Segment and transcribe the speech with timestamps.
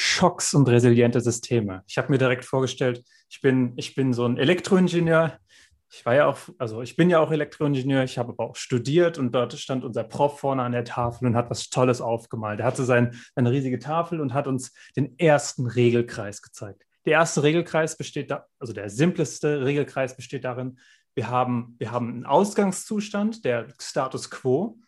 [0.00, 1.82] Schocks und resiliente Systeme.
[1.88, 5.40] Ich habe mir direkt vorgestellt, ich bin, ich bin so ein Elektroingenieur.
[5.90, 9.18] Ich war ja auch, also ich bin ja auch Elektroingenieur, ich habe aber auch studiert
[9.18, 12.60] und dort stand unser Prof vorne an der Tafel und hat was Tolles aufgemalt.
[12.60, 16.84] Er hatte sein, eine riesige Tafel und hat uns den ersten Regelkreis gezeigt.
[17.04, 20.78] Der erste Regelkreis besteht da, also der simpleste Regelkreis besteht darin,
[21.16, 24.78] wir haben, wir haben einen Ausgangszustand, der Status quo,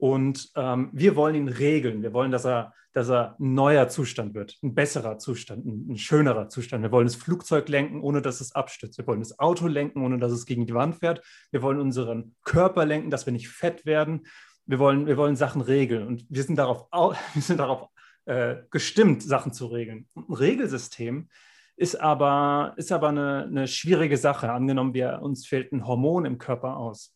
[0.00, 2.02] und ähm, wir wollen ihn regeln.
[2.02, 5.98] Wir wollen, dass er, dass er ein neuer Zustand wird, ein besserer Zustand, ein, ein,
[5.98, 6.82] schönerer Zustand.
[6.82, 8.96] Wir wollen das Flugzeug lenken, ohne dass es abstürzt.
[8.96, 11.22] Wir wollen das Auto lenken, ohne dass es gegen die Wand fährt.
[11.50, 14.26] Wir wollen unseren Körper lenken, dass wir nicht fett werden.
[14.64, 16.06] Wir wollen, wir wollen Sachen regeln.
[16.06, 16.88] Und wir sind darauf,
[17.34, 17.90] wir sind darauf
[18.24, 20.08] äh, gestimmt, Sachen zu regeln.
[20.16, 21.28] ein Regelsystem
[21.76, 24.50] ist aber, ist aber eine, eine schwierige Sache.
[24.50, 27.14] Angenommen, wir, uns fehlt ein Hormon im Körper aus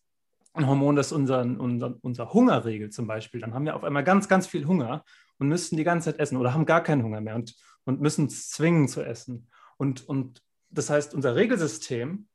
[0.55, 4.05] ein Hormon, das unseren, unser, unser Hunger regelt zum Beispiel, dann haben wir auf einmal
[4.05, 5.05] ganz, ganz viel Hunger
[5.39, 7.55] und müssen die ganze Zeit essen oder haben gar keinen Hunger mehr und,
[7.85, 9.49] und müssen zwingen zu essen.
[9.77, 12.29] Und, und das heißt, unser Regelsystem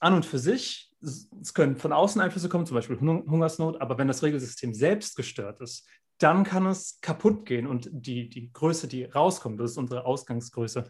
[0.00, 4.08] an und für sich, es können von außen Einflüsse kommen, zum Beispiel Hungersnot, aber wenn
[4.08, 5.86] das Regelsystem selbst gestört ist,
[6.18, 10.88] dann kann es kaputt gehen und die, die Größe, die rauskommt, das ist unsere Ausgangsgröße,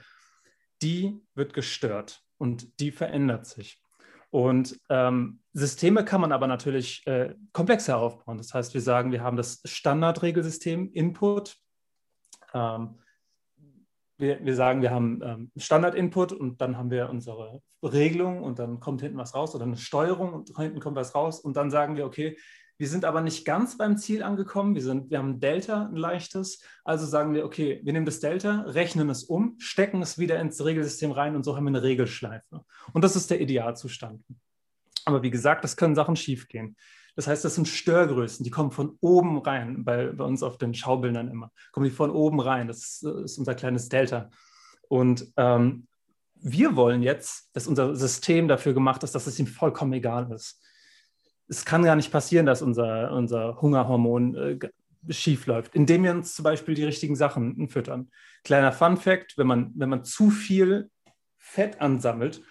[0.83, 3.83] die wird gestört und die verändert sich.
[4.31, 8.39] Und ähm, Systeme kann man aber natürlich äh, komplexer aufbauen.
[8.39, 11.57] Das heißt, wir sagen, wir haben das Standardregelsystem Input.
[12.53, 12.99] Ähm,
[14.19, 18.81] wir, wir, sagen, wir haben ähm, Standard-Input und dann haben wir unsere Regelung und dann
[18.81, 21.97] kommt hinten was raus oder eine Steuerung und hinten kommt was raus und dann sagen
[21.97, 22.37] wir, okay,
[22.79, 24.77] wir sind aber nicht ganz beim Ziel angekommen.
[24.77, 26.63] Wir, sind, wir haben ein Delta, ein leichtes.
[26.85, 30.65] Also sagen wir, okay, wir nehmen das Delta, rechnen es um, stecken es wieder ins
[30.65, 32.65] Regelsystem rein und so haben wir eine Regelschleife.
[32.93, 34.23] Und das ist der Idealzustand.
[35.05, 36.77] Aber wie gesagt, das können Sachen schiefgehen.
[37.17, 40.73] Das heißt, das sind Störgrößen, die kommen von oben rein, bei, bei uns auf den
[40.73, 41.51] Schaubildern immer.
[41.73, 42.69] Kommen die von oben rein.
[42.69, 44.31] Das ist unser kleines Delta.
[44.87, 45.89] Und ähm,
[46.37, 50.63] wir wollen jetzt, dass unser System dafür gemacht ist, dass es ihm vollkommen egal ist
[51.49, 54.59] es kann gar nicht passieren, dass unser, unser Hungerhormon äh,
[55.13, 58.11] schief läuft, indem wir uns zum Beispiel die richtigen Sachen füttern.
[58.45, 60.91] Kleiner Fun Fact, wenn man, wenn man zu viel
[61.39, 62.43] Fett ansammelt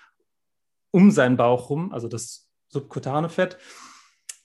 [0.91, 3.57] um seinen Bauch rum, also das subkutane Fett,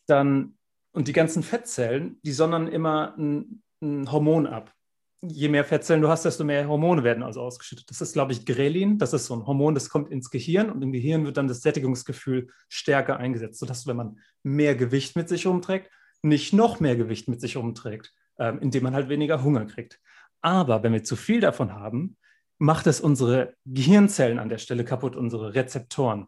[0.07, 0.59] dann
[0.93, 4.75] und die ganzen Fettzellen, die sondern immer ein, ein Hormon ab
[5.23, 7.89] je mehr Fettzellen du hast, desto mehr Hormone werden also ausgeschüttet.
[7.89, 8.99] Das ist, glaube ich, Grelin.
[8.99, 11.63] Das ist so ein Hormon, das kommt ins Gehirn und im Gehirn wird dann das
[11.63, 15.91] Sättigungsgefühl stärker eingesetzt, sodass, wenn man mehr Gewicht mit sich umträgt,
[16.23, 20.01] nicht noch mehr Gewicht mit sich umträgt, ähm, indem man halt weniger Hunger kriegt.
[20.41, 22.17] Aber wenn wir zu viel davon haben,
[22.59, 26.27] macht es unsere Gehirnzellen an der Stelle kaputt, unsere Rezeptoren.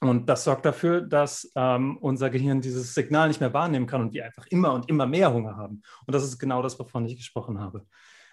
[0.00, 4.14] Und das sorgt dafür, dass ähm, unser Gehirn dieses Signal nicht mehr wahrnehmen kann und
[4.14, 5.82] wir einfach immer und immer mehr Hunger haben.
[6.06, 7.86] Und das ist genau das, wovon ich gesprochen habe.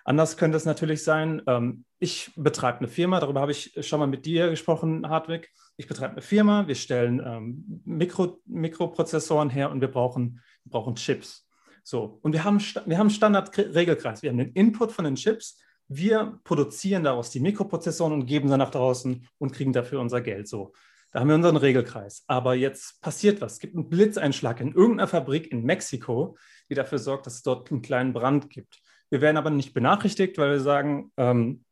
[0.06, 4.08] Anders könnte es natürlich sein, ähm, ich betreibe eine Firma, darüber habe ich schon mal
[4.08, 5.52] mit dir gesprochen, Hartwig.
[5.76, 10.96] Ich betreibe eine Firma, wir stellen ähm, Mikro, Mikroprozessoren her und wir brauchen, wir brauchen
[10.96, 11.46] Chips.
[11.84, 14.22] So, und wir haben, wir haben Standardregelkreis.
[14.24, 18.58] Wir haben den Input von den Chips, wir produzieren daraus die Mikroprozessoren und geben sie
[18.58, 20.48] nach draußen und kriegen dafür unser Geld.
[20.48, 20.74] So.
[21.12, 22.23] Da haben wir unseren Regelkreis.
[22.28, 23.53] Aber jetzt passiert was.
[23.53, 26.38] Es gibt einen Blitzeinschlag in irgendeiner Fabrik in Mexiko,
[26.69, 28.81] die dafür sorgt, dass es dort einen kleinen Brand gibt.
[29.09, 31.63] Wir werden aber nicht benachrichtigt, weil wir sagen, ähm,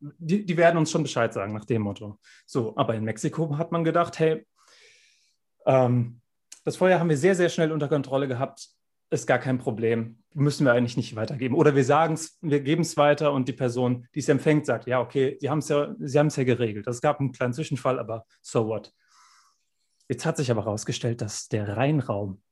[0.00, 2.20] die, die, werden uns schon Bescheid sagen nach dem Motto.
[2.46, 4.46] So, aber in Mexiko hat man gedacht, hey,
[5.66, 6.20] ähm,
[6.64, 8.68] das Feuer haben wir sehr, sehr schnell unter Kontrolle gehabt
[9.10, 11.54] ist gar kein Problem, müssen wir eigentlich nicht weitergeben.
[11.54, 14.86] Oder wir sagen es, wir geben es weiter und die Person, die es empfängt, sagt,
[14.86, 16.86] ja, okay, Sie haben es ja, Sie haben es ja geregelt.
[16.86, 18.92] Es gab einen kleinen Zwischenfall, aber so what.
[20.08, 22.42] Jetzt hat sich aber herausgestellt, dass der Reinraum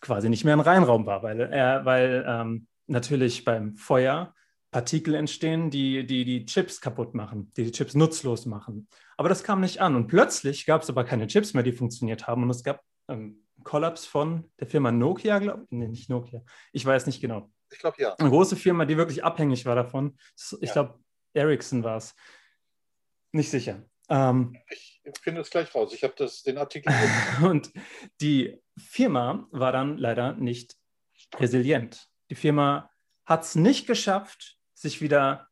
[0.00, 4.34] quasi nicht mehr ein Reinraum war, weil, er, weil ähm, natürlich beim Feuer
[4.70, 8.88] Partikel entstehen, die, die die Chips kaputt machen, die die Chips nutzlos machen.
[9.16, 9.96] Aber das kam nicht an.
[9.96, 12.42] Und plötzlich gab es aber keine Chips mehr, die funktioniert haben.
[12.42, 15.70] Und es gab ähm, Kollaps von der Firma Nokia, glaube ich.
[15.72, 16.40] Nee, nicht Nokia.
[16.70, 17.50] Ich weiß nicht genau.
[17.72, 18.14] Ich glaube ja.
[18.14, 20.16] Eine große Firma, die wirklich abhängig war davon.
[20.60, 20.72] Ich ja.
[20.72, 21.00] glaube,
[21.34, 22.14] Ericsson war es.
[23.32, 23.82] Nicht sicher.
[24.08, 25.92] Ähm, ich finde es gleich raus.
[25.92, 26.14] Ich habe
[26.46, 26.94] den Artikel.
[27.42, 27.72] und
[28.20, 30.76] die Firma war dann leider nicht
[31.34, 32.08] resilient.
[32.30, 32.88] Die Firma
[33.24, 35.48] hat es nicht geschafft, sich wieder,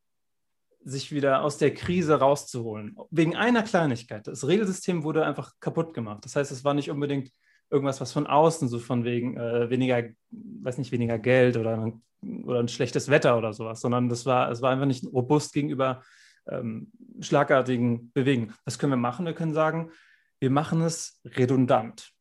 [0.84, 2.96] sich wieder aus der Krise rauszuholen.
[3.10, 4.28] Wegen einer Kleinigkeit.
[4.28, 6.24] Das Regelsystem wurde einfach kaputt gemacht.
[6.24, 7.32] Das heißt, es war nicht unbedingt
[7.74, 12.02] irgendwas, was von außen, so von wegen äh, weniger, weiß nicht, weniger Geld oder ein,
[12.44, 16.02] oder ein schlechtes Wetter oder sowas, sondern das war, es war einfach nicht robust gegenüber
[16.48, 18.54] ähm, schlagartigen Bewegungen.
[18.64, 19.26] Was können wir machen?
[19.26, 19.90] Wir können sagen,
[20.38, 22.12] wir machen es redundant.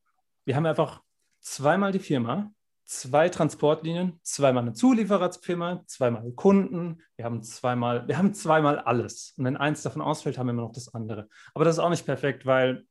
[0.45, 1.01] Wir haben einfach
[1.39, 2.51] zweimal die Firma,
[2.85, 9.33] zwei Transportlinien, zweimal eine Zuliefererfirma, zweimal Kunden, wir haben zweimal, wir haben zweimal alles.
[9.37, 11.29] Und wenn eins davon ausfällt, haben wir immer noch das andere.
[11.53, 12.85] Aber das ist auch nicht perfekt, weil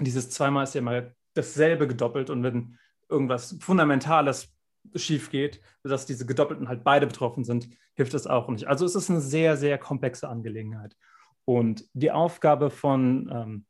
[0.00, 2.78] dieses zweimal ist ja immer dasselbe gedoppelt und wenn
[3.08, 4.52] irgendwas Fundamentales
[4.94, 8.66] schief geht, dass diese Gedoppelten halt beide betroffen sind, hilft das auch nicht.
[8.66, 10.96] Also es ist eine sehr, sehr komplexe Angelegenheit.
[11.44, 13.66] Und die Aufgabe von ähm,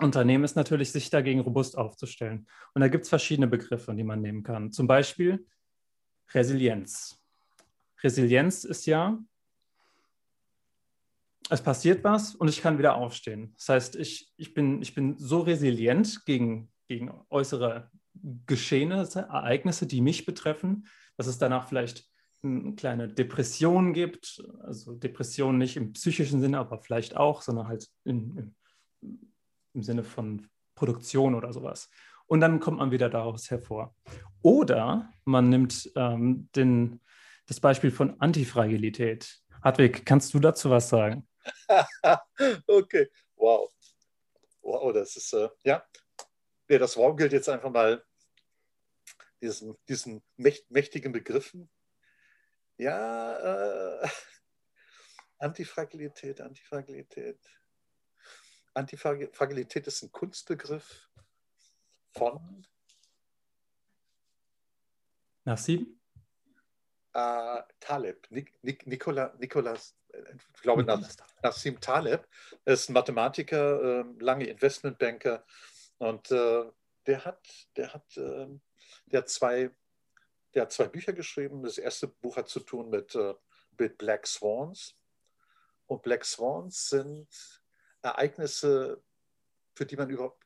[0.00, 2.46] Unternehmen ist natürlich, sich dagegen robust aufzustellen.
[2.74, 4.72] Und da gibt es verschiedene Begriffe, die man nehmen kann.
[4.72, 5.46] Zum Beispiel
[6.34, 7.18] Resilienz.
[8.02, 9.18] Resilienz ist ja,
[11.48, 13.54] es passiert was und ich kann wieder aufstehen.
[13.56, 17.90] Das heißt, ich, ich, bin, ich bin so resilient gegen, gegen äußere
[18.46, 20.86] Geschehnisse, Ereignisse, die mich betreffen,
[21.16, 22.08] dass es danach vielleicht
[22.42, 24.42] eine kleine Depression gibt.
[24.60, 28.54] Also Depression nicht im psychischen Sinne, aber vielleicht auch, sondern halt in,
[29.00, 29.30] in,
[29.74, 31.88] im Sinne von Produktion oder sowas.
[32.26, 33.94] Und dann kommt man wieder daraus hervor.
[34.42, 37.00] Oder man nimmt ähm, den,
[37.46, 39.40] das Beispiel von Antifragilität.
[39.62, 41.26] Hartwig, kannst du dazu was sagen?
[42.66, 43.70] okay, wow.
[44.62, 45.82] Wow, das ist, äh, ja.
[46.68, 46.78] Ja.
[46.78, 48.04] Das gilt jetzt einfach mal
[49.40, 51.70] diesen, diesen mächtigen Begriffen.
[52.78, 54.08] Ja, äh,
[55.38, 57.38] Antifragilität, Antifragilität.
[58.74, 61.08] Antifragilität ist ein Kunstbegriff
[62.12, 62.66] von
[65.44, 65.98] Nassim?
[67.14, 69.96] Äh, Taleb, Nik, Nik, Nikola, Nikolas,
[70.54, 71.16] ich glaube Nikolas.
[71.42, 72.26] Nassim Taleb,
[72.64, 75.46] ist ein Mathematiker, äh, lange Investmentbanker
[75.98, 76.70] und äh,
[77.06, 77.46] der hat,
[77.76, 78.60] der hat, ähm,
[79.06, 79.70] der hat zwei,
[80.54, 81.62] der hat zwei Bücher geschrieben.
[81.62, 83.34] Das erste Buch hat zu tun mit, äh,
[83.78, 84.96] mit Black Swans.
[85.86, 87.28] Und Black Swans sind
[88.02, 89.02] Ereignisse,
[89.74, 90.44] für die man überhaupt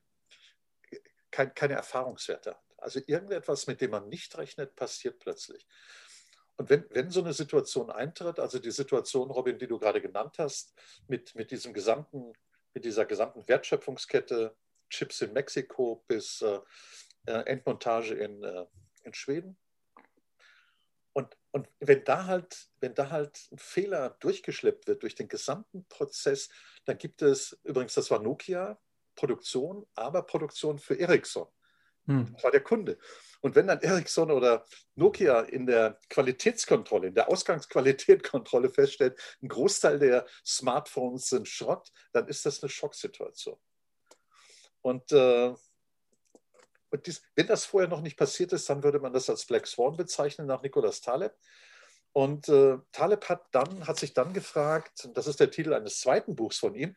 [1.31, 2.63] kein, keine Erfahrungswerte hat.
[2.77, 5.67] Also irgendetwas, mit dem man nicht rechnet, passiert plötzlich.
[6.57, 10.39] Und wenn, wenn so eine Situation eintritt, also die Situation, Robin, die du gerade genannt
[10.39, 10.75] hast,
[11.09, 12.33] mit, mit, diesem gesamten,
[12.75, 14.55] mit dieser gesamten Wertschöpfungskette,
[14.91, 16.61] Chips in Mexiko bis äh,
[17.27, 18.67] äh Endmontage in, äh,
[19.05, 19.57] in Schweden,
[21.13, 25.85] und, und wenn, da halt, wenn da halt ein Fehler durchgeschleppt wird durch den gesamten
[25.89, 26.49] Prozess,
[26.85, 28.79] dann gibt es, übrigens, das war Nokia,
[29.17, 31.49] Produktion, aber Produktion für Ericsson.
[32.07, 32.33] Hm.
[32.33, 32.99] Das war der Kunde.
[33.41, 34.65] Und wenn dann Ericsson oder
[34.95, 42.29] Nokia in der Qualitätskontrolle, in der Ausgangsqualitätskontrolle feststellt, ein Großteil der Smartphones sind Schrott, dann
[42.29, 43.59] ist das eine Schocksituation.
[44.83, 45.55] Und äh,
[46.91, 49.67] und dies, wenn das vorher noch nicht passiert ist, dann würde man das als Black
[49.67, 51.35] Swan bezeichnen nach Nicolas Taleb.
[52.13, 56.35] Und äh, Taleb hat, dann, hat sich dann gefragt, das ist der Titel eines zweiten
[56.35, 56.97] Buchs von ihm,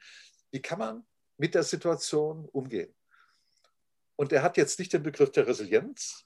[0.50, 1.06] wie kann man
[1.38, 2.94] mit der Situation umgehen?
[4.15, 6.25] Und er hat jetzt nicht den Begriff der Resilienz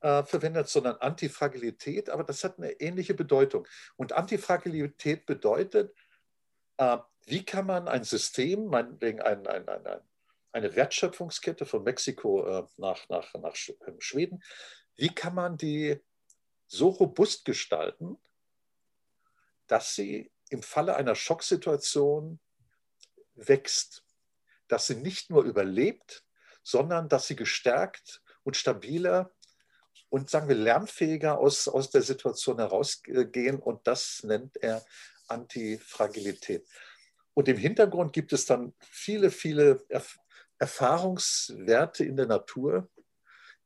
[0.00, 3.66] äh, verwendet, sondern Antifragilität, aber das hat eine ähnliche Bedeutung.
[3.96, 5.92] Und Antifragilität bedeutet,
[6.76, 10.00] äh, wie kann man ein System, meinetwegen ein, ein, ein, ein
[10.52, 13.56] eine Wertschöpfungskette von Mexiko äh, nach, nach, nach
[13.86, 14.42] ähm, Schweden.
[14.96, 15.98] Wie kann man die
[16.66, 18.18] so robust gestalten,
[19.66, 22.38] dass sie im Falle einer Schocksituation
[23.34, 24.04] wächst,
[24.68, 26.24] dass sie nicht nur überlebt,
[26.62, 29.32] sondern dass sie gestärkt und stabiler
[30.08, 33.58] und sagen wir lernfähiger aus, aus der Situation herausgehen.
[33.58, 34.84] Und das nennt er
[35.26, 36.68] Antifragilität.
[37.34, 39.84] Und im Hintergrund gibt es dann viele, viele
[40.62, 42.88] Erfahrungswerte in der Natur.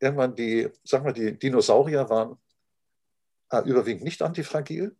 [0.01, 2.39] Irgendwann die, sagen wir, die Dinosaurier waren
[3.51, 4.97] äh, überwiegend nicht antifragil.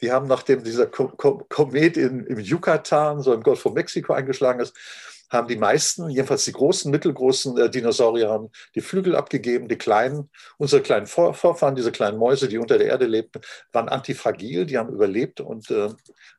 [0.00, 4.76] Die haben, nachdem dieser Komet in, im Yucatan, so im Golf von Mexiko eingeschlagen ist,
[5.30, 9.68] haben die meisten, jedenfalls die großen, mittelgroßen äh, Dinosaurier, haben die Flügel abgegeben.
[9.68, 13.40] Die kleinen, unsere kleinen Vor Vorfahren, diese kleinen Mäuse, die unter der Erde lebten,
[13.72, 15.88] waren antifragil, die haben überlebt und äh,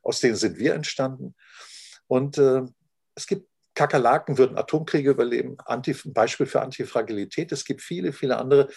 [0.02, 1.34] aus denen sind wir entstanden.
[2.06, 2.62] Und äh,
[3.16, 5.56] es gibt Kakerlaken würden Atomkriege überleben.
[5.64, 7.52] Anti, ein Beispiel für Antifragilität.
[7.52, 8.68] Es gibt viele, viele andere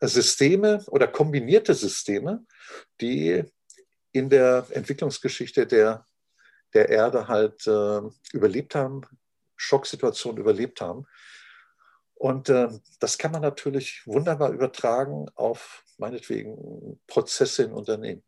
[0.00, 2.44] Systeme oder kombinierte Systeme,
[3.00, 3.44] die
[4.12, 6.06] in der Entwicklungsgeschichte der,
[6.74, 8.00] der Erde halt äh,
[8.32, 9.02] überlebt haben,
[9.56, 11.06] Schocksituationen überlebt haben.
[12.14, 12.68] Und äh,
[13.00, 18.22] das kann man natürlich wunderbar übertragen auf meinetwegen Prozesse in Unternehmen,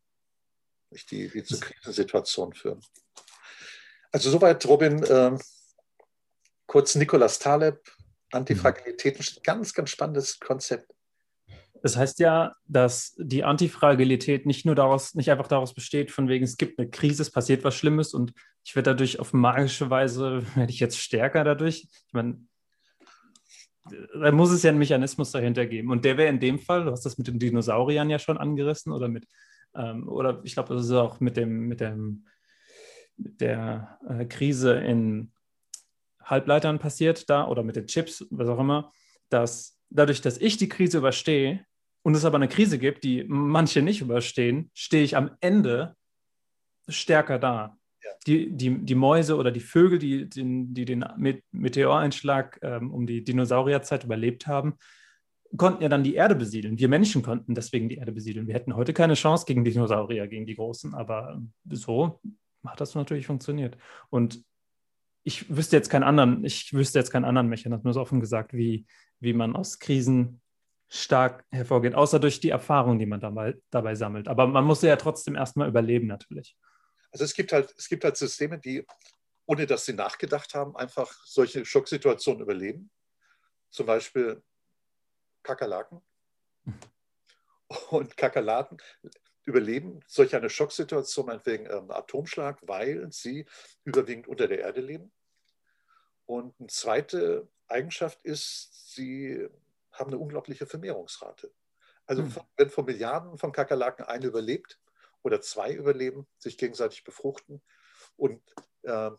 [1.11, 2.81] die, die zu Krisensituationen führen.
[4.11, 5.37] Also soweit, Robin, äh,
[6.65, 7.79] kurz Nicolas Taleb,
[8.31, 10.91] Antifragilität, ein ganz, ganz spannendes Konzept.
[11.81, 16.43] Das heißt ja, dass die Antifragilität nicht nur daraus, nicht einfach daraus besteht, von wegen,
[16.43, 20.43] es gibt eine Krise, es passiert was Schlimmes und ich werde dadurch auf magische Weise,
[20.55, 21.87] werde ich jetzt stärker dadurch.
[22.07, 22.39] Ich meine,
[24.19, 25.91] da muss es ja einen Mechanismus dahinter geben.
[25.91, 28.91] Und der wäre in dem Fall, du hast das mit den Dinosauriern ja schon angerissen
[28.91, 29.27] oder mit,
[29.75, 32.25] ähm, oder ich glaube, das ist auch mit dem, mit dem,
[33.15, 35.31] mit der äh, Krise in
[36.25, 38.91] Halbleitern passiert da oder mit den Chips, was auch immer,
[39.29, 41.65] dass dadurch, dass ich die Krise überstehe
[42.03, 45.95] und es aber eine Krise gibt, die manche nicht überstehen, stehe ich am Ende
[46.87, 47.77] stärker da
[48.27, 51.05] die, die, die Mäuse oder die Vögel, die den, die den
[51.51, 54.75] Meteoreinschlag ähm, um die Dinosaurierzeit überlebt haben,
[55.57, 56.77] konnten ja dann die Erde besiedeln.
[56.79, 58.47] Wir Menschen konnten deswegen die Erde besiedeln.
[58.47, 62.19] Wir hätten heute keine Chance gegen Dinosaurier, gegen die Großen, aber so
[62.65, 63.77] hat das natürlich funktioniert.
[64.09, 64.43] Und
[65.25, 68.85] ich wüsste jetzt keinen anderen, ich wüsste jetzt keinen anderen Mechanismus, offen gesagt, wie,
[69.19, 70.39] wie man aus Krisen
[70.87, 74.27] stark hervorgeht, außer durch die Erfahrung, die man dabei, dabei sammelt.
[74.27, 76.55] Aber man muss ja trotzdem erstmal überleben, natürlich.
[77.11, 78.85] Also es gibt halt, es gibt halt Systeme, die,
[79.47, 82.91] ohne dass sie nachgedacht haben, einfach solche Schocksituationen überleben.
[83.71, 84.43] Zum Beispiel
[85.41, 86.01] Kakerlaken.
[87.89, 88.77] Und Kakerlaken
[89.45, 93.45] überleben solch eine Schocksituation, meinetwegen ähm, Atomschlag, weil sie
[93.83, 95.11] überwiegend unter der Erde leben.
[96.25, 99.47] Und eine zweite Eigenschaft ist, sie
[99.91, 101.51] haben eine unglaubliche Vermehrungsrate.
[102.05, 102.35] Also hm.
[102.57, 104.79] wenn von Milliarden von Kakerlaken eine überlebt,
[105.25, 107.61] oder zwei überleben, sich gegenseitig befruchten
[108.15, 108.41] und,
[108.83, 109.09] äh,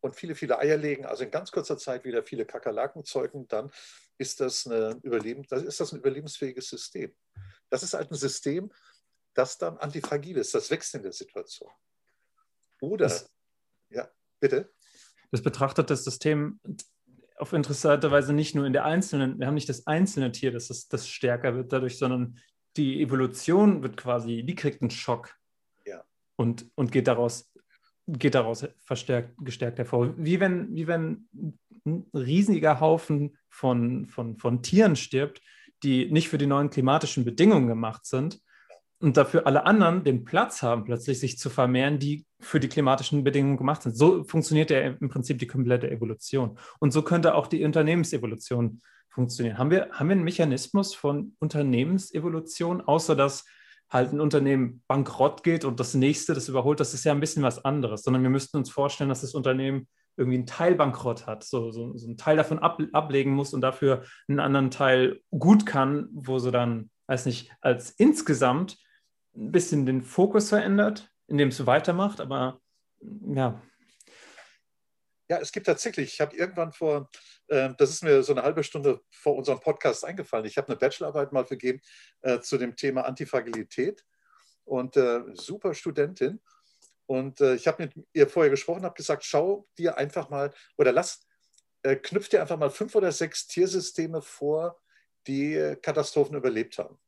[0.00, 3.72] und viele, viele Eier legen, also in ganz kurzer Zeit wieder viele Kakerlaken zeugen, dann
[4.18, 7.16] ist das, eine Überleben, das ist das ein überlebensfähiges System.
[7.70, 8.70] Das ist halt ein System,
[9.32, 11.70] das dann antifragil ist, das wächst in der Situation.
[12.80, 13.30] Oder, das,
[13.88, 14.70] ja, bitte.
[15.30, 16.60] Das betrachtet das System
[17.38, 20.70] auf interessante Weise nicht nur in der einzelnen, wir haben nicht das einzelne Tier, das,
[20.70, 22.38] ist, das stärker wird dadurch, sondern
[22.76, 25.34] die Evolution wird quasi, die kriegt einen Schock
[26.36, 27.52] und, und geht daraus,
[28.06, 30.14] geht daraus verstärkt, gestärkt hervor.
[30.16, 31.28] Wie wenn, wie wenn
[31.84, 35.40] ein riesiger Haufen von, von, von Tieren stirbt,
[35.82, 38.40] die nicht für die neuen klimatischen Bedingungen gemacht sind
[39.00, 43.24] und dafür alle anderen den Platz haben, plötzlich sich zu vermehren, die für die klimatischen
[43.24, 43.96] Bedingungen gemacht sind.
[43.96, 46.58] So funktioniert ja im Prinzip die komplette Evolution.
[46.78, 49.58] Und so könnte auch die Unternehmensevolution funktionieren.
[49.58, 53.44] Haben wir, haben wir einen Mechanismus von Unternehmensevolution, außer dass
[53.88, 57.42] halt ein Unternehmen bankrott geht und das nächste das überholt, das ist ja ein bisschen
[57.42, 59.86] was anderes, sondern wir müssten uns vorstellen, dass das Unternehmen
[60.16, 63.60] irgendwie einen Teil bankrott hat, so, so, so einen Teil davon ab, ablegen muss und
[63.60, 68.78] dafür einen anderen Teil gut kann, wo sie dann, weiß nicht, als insgesamt
[69.36, 72.60] ein bisschen den Fokus verändert, indem es weitermacht, aber
[73.00, 73.60] ja.
[75.28, 77.10] Ja, es gibt tatsächlich, ich habe irgendwann vor
[77.48, 80.46] ähm, das ist mir so eine halbe Stunde vor unserem Podcast eingefallen.
[80.46, 81.80] Ich habe eine Bachelorarbeit mal vergeben
[82.22, 84.04] äh, zu dem Thema Antifragilität
[84.64, 86.40] und äh, super Studentin.
[87.06, 90.90] Und äh, ich habe mit ihr vorher gesprochen, habe gesagt, schau dir einfach mal oder
[90.90, 91.24] lass,
[91.82, 94.80] äh, knüpf dir einfach mal fünf oder sechs Tiersysteme vor,
[95.28, 96.98] die Katastrophen überlebt haben.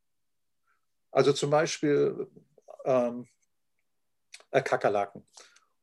[1.11, 2.29] Also zum Beispiel
[2.85, 3.27] ähm,
[4.51, 5.27] äh, Kakerlaken.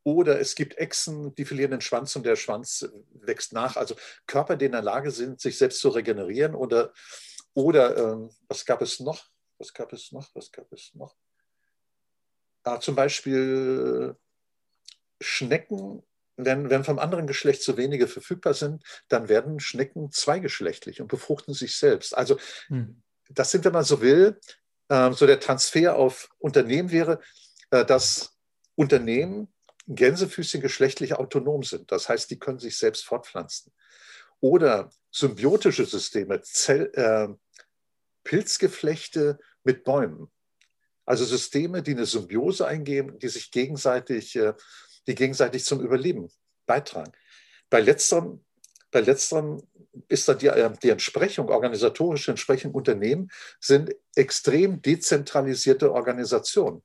[0.04, 3.76] Oder es gibt Echsen, die verlieren den Schwanz und der Schwanz wächst nach.
[3.76, 3.96] Also
[4.28, 6.54] Körper, die in der Lage sind, sich selbst zu regenerieren.
[6.54, 6.94] Oder,
[7.56, 9.26] oder ähm, was gab es noch?
[9.58, 10.30] Was gab es noch?
[10.36, 11.16] Was gab es noch?
[12.64, 14.16] Ah, zum Beispiel
[15.22, 16.04] Schnecken,
[16.38, 21.54] wenn, wenn vom anderen Geschlecht zu wenige verfügbar sind, dann werden Schnecken zweigeschlechtlich und befruchten
[21.54, 22.16] sich selbst.
[22.16, 23.02] Also hm.
[23.30, 27.20] das sind, wenn man so will, äh, so der Transfer auf Unternehmen wäre,
[27.72, 28.38] äh, dass
[28.76, 29.48] Unternehmen
[29.88, 31.92] Gänsefüßchen geschlechtlich autonom sind.
[31.92, 33.72] Das heißt, die können sich selbst fortpflanzen.
[34.40, 37.28] Oder symbiotische Systeme, Zell, äh,
[38.24, 40.32] Pilzgeflechte mit Bäumen.
[41.06, 44.54] Also Systeme, die eine Symbiose eingehen, die sich gegenseitig, äh,
[45.08, 46.32] die gegenseitig zum Überleben
[46.66, 47.12] beitragen.
[47.70, 48.44] Bei letzterem,
[48.96, 49.62] bei letzterem
[50.08, 56.82] ist dann die, äh, die Entsprechung, organisatorische Entsprechung Unternehmen sind extrem dezentralisierte Organisationen.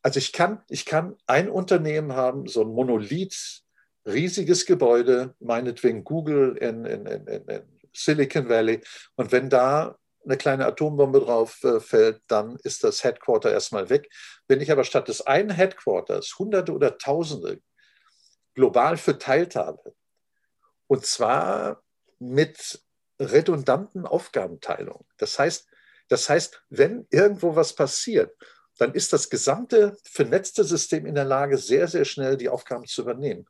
[0.00, 3.64] Also ich kann, ich kann ein Unternehmen haben, so ein Monolith,
[4.06, 7.62] riesiges Gebäude, meinetwegen Google in, in, in, in
[7.92, 8.80] Silicon Valley.
[9.16, 14.08] Und wenn da eine kleine Atombombe drauf äh, fällt, dann ist das Headquarter erstmal weg.
[14.48, 17.60] Wenn ich aber statt des einen Headquarters Hunderte oder Tausende
[18.54, 19.94] global verteilt habe,
[20.92, 21.82] und zwar
[22.18, 22.82] mit
[23.18, 25.06] redundanten Aufgabenteilungen.
[25.16, 25.66] Das heißt,
[26.08, 28.34] das heißt, wenn irgendwo was passiert
[28.78, 33.02] dann ist das gesamte vernetzte System in der Lage, sehr, sehr schnell die Aufgaben zu
[33.02, 33.46] übernehmen.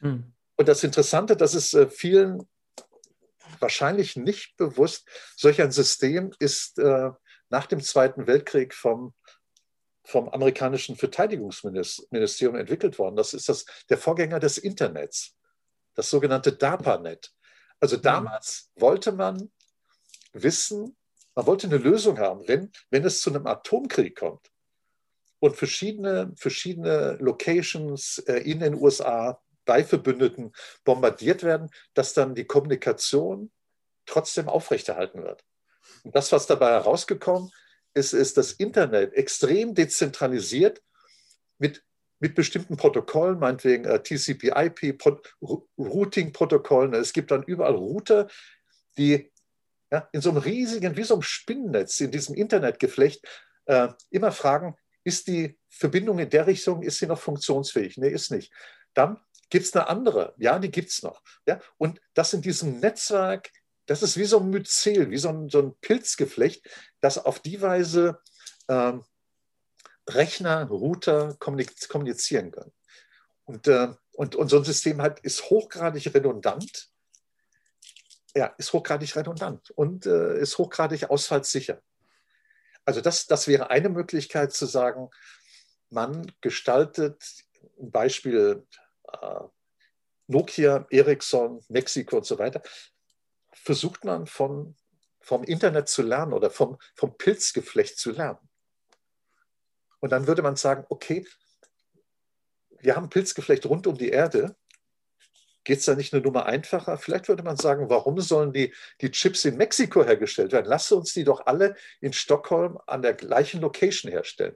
[0.00, 0.34] Mhm.
[0.56, 2.48] Und das Interessante, das ist äh, vielen
[3.60, 7.10] wahrscheinlich nicht bewusst, solch ein System ist äh,
[7.48, 9.14] nach dem Zweiten Weltkrieg vom,
[10.04, 13.16] vom amerikanischen Verteidigungsministerium entwickelt worden.
[13.16, 15.36] Das ist das, der Vorgänger des Internets,
[15.94, 17.32] das sogenannte DARPANET.
[17.80, 18.80] Also damals mhm.
[18.80, 19.52] wollte man
[20.32, 20.96] wissen,
[21.34, 24.50] man wollte eine Lösung haben, wenn, wenn es zu einem Atomkrieg kommt
[25.40, 30.52] und verschiedene, verschiedene Locations äh, in den USA bei Verbündeten
[30.84, 33.50] bombardiert werden, dass dann die Kommunikation
[34.06, 35.42] trotzdem aufrechterhalten wird.
[36.02, 37.50] Und das, was dabei herausgekommen
[37.94, 40.82] ist, ist das Internet extrem dezentralisiert
[41.58, 41.82] mit,
[42.20, 44.98] mit bestimmten Protokollen, meinetwegen äh, TCP-IP,
[45.78, 46.94] Routing-Protokollen.
[46.94, 48.28] Es gibt dann überall Router,
[48.96, 49.30] die
[49.90, 53.26] ja, in so einem riesigen, wie so einem Spinnennetz, in diesem Internetgeflecht
[53.66, 57.98] äh, immer fragen, ist die Verbindung in der Richtung, ist sie noch funktionsfähig?
[57.98, 58.52] Nee, ist nicht.
[58.94, 60.34] Dann gibt es eine andere.
[60.38, 61.22] Ja, die gibt es noch.
[61.46, 61.60] Ja?
[61.76, 63.50] Und das in diesem Netzwerk,
[63.86, 66.66] das ist wie so ein Myzel, wie so ein, so ein Pilzgeflecht,
[67.00, 68.20] das auf die Weise
[68.68, 69.04] ähm,
[70.08, 72.72] Rechner, Router kommunizieren können.
[73.44, 76.90] Und, äh, und, und so ein System halt ist hochgradig redundant.
[78.34, 81.80] Ja, ist hochgradig redundant und äh, ist hochgradig ausfallssicher.
[82.84, 85.10] Also das, das wäre eine Möglichkeit zu sagen,
[85.90, 87.22] man gestaltet
[87.80, 88.66] ein Beispiel
[89.12, 89.40] äh,
[90.26, 92.62] Nokia, Ericsson, Mexiko und so weiter,
[93.52, 94.76] versucht man von,
[95.20, 98.48] vom Internet zu lernen oder vom, vom Pilzgeflecht zu lernen.
[100.04, 101.26] Und dann würde man sagen, okay,
[102.78, 104.54] wir haben Pilzgeflecht rund um die Erde.
[105.64, 106.98] Geht es da nicht eine Nummer einfacher?
[106.98, 110.66] Vielleicht würde man sagen, warum sollen die, die Chips in Mexiko hergestellt werden?
[110.68, 114.54] Lass uns die doch alle in Stockholm an der gleichen Location herstellen.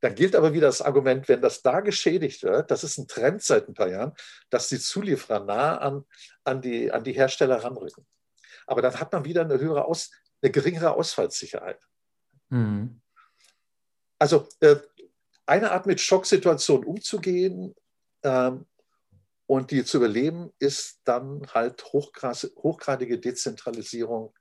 [0.00, 3.44] Dann gilt aber wieder das Argument, wenn das da geschädigt wird, das ist ein Trend
[3.44, 4.12] seit ein paar Jahren,
[4.50, 6.04] dass die Zulieferer nah an,
[6.42, 8.04] an, die, an die Hersteller ranrücken.
[8.66, 10.10] Aber dann hat man wieder eine höhere Aus,
[10.42, 11.78] eine geringere Ausfallssicherheit.
[12.48, 13.01] Mhm.
[14.22, 14.76] Also äh,
[15.46, 17.74] eine Art mit Schocksituationen umzugehen
[18.22, 18.66] ähm,
[19.46, 24.32] und die zu überleben, ist dann halt hochgradige Dezentralisierung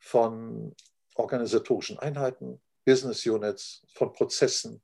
[0.00, 0.74] von
[1.14, 4.82] organisatorischen Einheiten, Business Units, von Prozessen,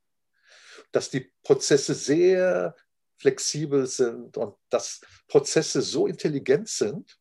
[0.92, 2.76] dass die Prozesse sehr
[3.18, 7.18] flexibel sind und dass Prozesse so intelligent sind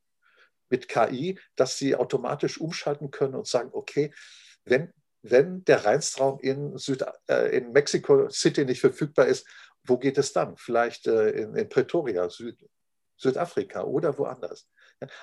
[0.69, 4.13] mit KI, dass sie automatisch umschalten können und sagen, okay,
[4.65, 9.47] wenn, wenn der Reinstraum in, Süd, äh, in Mexico City nicht verfügbar ist,
[9.84, 10.57] wo geht es dann?
[10.57, 12.57] Vielleicht äh, in, in, Pretoria, Süd,
[13.17, 14.67] Südafrika oder woanders.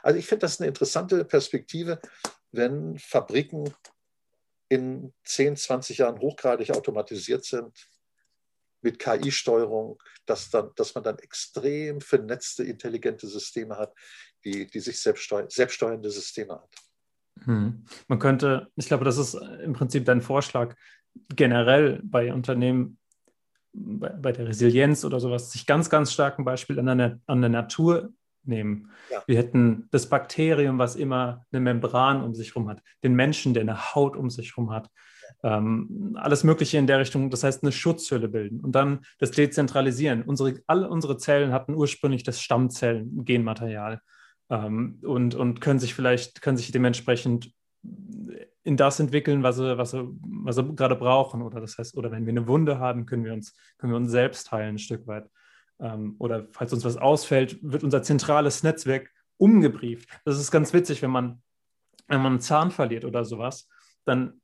[0.03, 2.01] Also ich finde das eine interessante Perspektive,
[2.51, 3.73] wenn Fabriken
[4.69, 7.73] in 10, 20 Jahren hochgradig automatisiert sind
[8.81, 13.93] mit KI-Steuerung, dass, dass man dann extrem vernetzte, intelligente Systeme hat,
[14.45, 16.75] die, die sich selbststeuer, selbststeuernde Systeme hat.
[17.45, 17.85] Hm.
[18.09, 20.75] Man könnte, ich glaube, das ist im Prinzip dein Vorschlag,
[21.35, 22.99] generell bei Unternehmen,
[23.73, 27.41] bei, bei der Resilienz oder sowas, sich ganz, ganz stark ein Beispiel an der, an
[27.41, 28.13] der Natur
[28.45, 28.91] nehmen.
[29.11, 29.23] Ja.
[29.27, 33.63] Wir hätten das Bakterium, was immer eine Membran um sich herum hat, den Menschen, der
[33.63, 34.91] eine Haut um sich herum hat,
[35.43, 40.23] ähm, alles Mögliche in der Richtung, das heißt eine Schutzhülle bilden und dann das Dezentralisieren.
[40.23, 44.01] Unsere, alle unsere Zellen hatten ursprünglich das Stammzellen-Genmaterial
[44.51, 47.53] ähm, und, und können sich vielleicht, können sich dementsprechend
[48.65, 51.43] in das entwickeln, was sie, was sie, was sie gerade brauchen.
[51.43, 54.11] Oder das heißt, oder wenn wir eine Wunde haben, können wir uns, können wir uns
[54.11, 55.29] selbst heilen ein Stück weit
[55.81, 60.09] ähm, oder falls uns was ausfällt, wird unser zentrales Netzwerk umgebrieft.
[60.25, 61.43] Das ist ganz witzig, wenn man,
[62.09, 63.69] wenn man einen Zahn verliert oder sowas,
[64.05, 64.41] dann,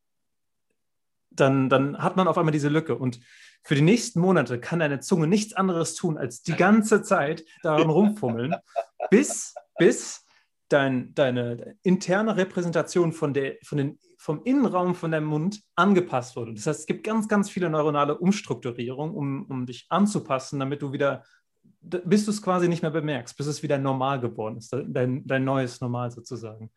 [1.31, 2.97] dann, dann hat man auf einmal diese Lücke.
[2.97, 3.21] Und
[3.64, 7.88] für die nächsten Monate kann deine Zunge nichts anderes tun, als die ganze Zeit daran
[7.88, 8.55] rumfummeln,
[9.11, 10.24] bis, bis
[10.68, 16.55] dein, deine interne Repräsentation von, der, von den vom Innenraum von deinem Mund angepasst wurde.
[16.55, 20.92] Das heißt, es gibt ganz, ganz viele neuronale Umstrukturierungen, um, um dich anzupassen, damit du
[20.92, 21.24] wieder,
[21.83, 25.44] bis du es quasi nicht mehr bemerkst, bis es wieder normal geworden ist, dein, dein
[25.44, 26.70] neues Normal sozusagen.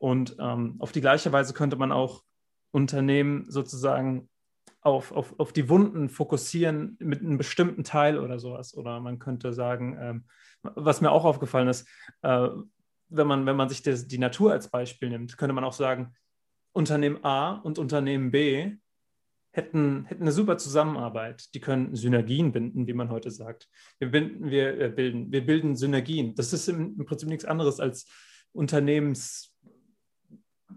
[0.00, 2.22] Und ähm, auf die gleiche Weise könnte man auch
[2.70, 4.30] Unternehmen sozusagen
[4.84, 8.76] auf, auf, auf die Wunden fokussieren mit einem bestimmten Teil oder sowas.
[8.76, 10.24] Oder man könnte sagen, ähm,
[10.62, 11.88] was mir auch aufgefallen ist,
[12.22, 12.48] äh,
[13.08, 16.14] wenn, man, wenn man sich das, die Natur als Beispiel nimmt, könnte man auch sagen,
[16.72, 18.76] Unternehmen A und Unternehmen B
[19.52, 21.54] hätten, hätten eine super Zusammenarbeit.
[21.54, 23.68] Die können Synergien binden, wie man heute sagt.
[23.98, 26.34] Wir, binden, wir, äh, bilden, wir bilden Synergien.
[26.34, 28.06] Das ist im, im Prinzip nichts anderes als
[28.52, 29.54] Unternehmens,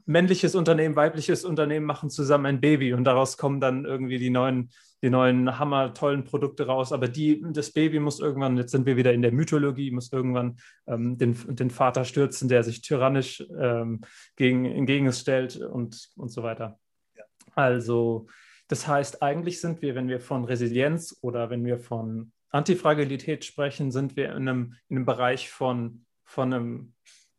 [0.05, 4.69] männliches Unternehmen, weibliches Unternehmen machen zusammen ein Baby und daraus kommen dann irgendwie die neuen,
[5.01, 6.91] die neuen hammer tollen Produkte raus.
[6.91, 10.57] Aber die, das Baby muss irgendwann, jetzt sind wir wieder in der Mythologie, muss irgendwann
[10.87, 14.01] ähm, den, den Vater stürzen, der sich tyrannisch ähm,
[14.35, 16.79] gegen, entgegenstellt und, und so weiter.
[17.15, 17.23] Ja.
[17.55, 18.27] Also,
[18.67, 23.91] das heißt, eigentlich sind wir, wenn wir von Resilienz oder wenn wir von Antifragilität sprechen,
[23.91, 26.93] sind wir in einem, in einem Bereich von, von einem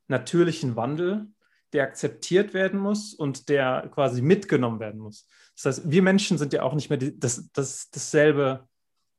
[0.07, 1.27] natürlichen Wandel,
[1.73, 5.27] der akzeptiert werden muss und der quasi mitgenommen werden muss.
[5.55, 8.67] Das heißt, wir Menschen sind ja auch nicht mehr die, das, das, dasselbe,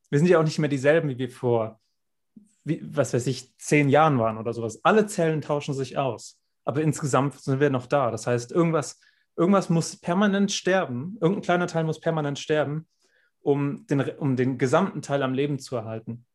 [0.08, 1.80] wir sind ja auch nicht mehr dieselben, wie wir vor,
[2.64, 4.80] wie, was weiß ich, zehn Jahren waren oder sowas.
[4.84, 8.10] Alle Zellen tauschen sich aus, aber insgesamt sind wir noch da.
[8.10, 9.00] Das heißt, irgendwas,
[9.36, 12.88] irgendwas muss permanent sterben, irgendein kleiner Teil muss permanent sterben,
[13.42, 16.26] um den, um den gesamten Teil am Leben zu erhalten.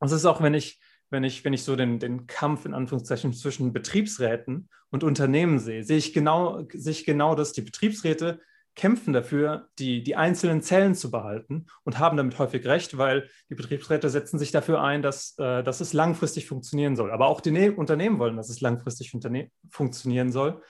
[0.00, 0.78] Das ist auch, wenn ich,
[1.10, 5.84] wenn ich, wenn ich so den, den Kampf in Anführungszeichen zwischen Betriebsräten und Unternehmen sehe,
[5.84, 7.52] sehe ich genau, sehe ich genau das.
[7.52, 8.40] Die Betriebsräte
[8.74, 13.56] kämpfen dafür, die, die einzelnen Zellen zu behalten und haben damit häufig recht, weil die
[13.56, 17.10] Betriebsräte setzen sich dafür ein, dass, äh, dass es langfristig funktionieren soll.
[17.10, 19.10] Aber auch die ne Unternehmen wollen, dass es langfristig
[19.70, 20.62] funktionieren soll,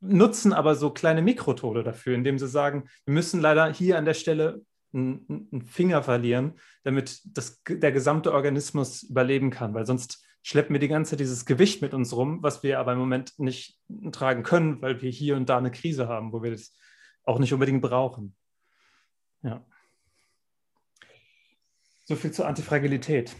[0.00, 4.14] nutzen aber so kleine Mikrotode dafür, indem sie sagen, wir müssen leider hier an der
[4.14, 10.80] Stelle einen Finger verlieren, damit das, der gesamte Organismus überleben kann, weil sonst schleppen wir
[10.80, 13.78] die ganze Zeit dieses Gewicht mit uns rum, was wir aber im Moment nicht
[14.12, 16.72] tragen können, weil wir hier und da eine Krise haben, wo wir das
[17.24, 18.34] auch nicht unbedingt brauchen.
[19.42, 19.64] Ja.
[22.06, 23.36] So viel zur Antifragilität.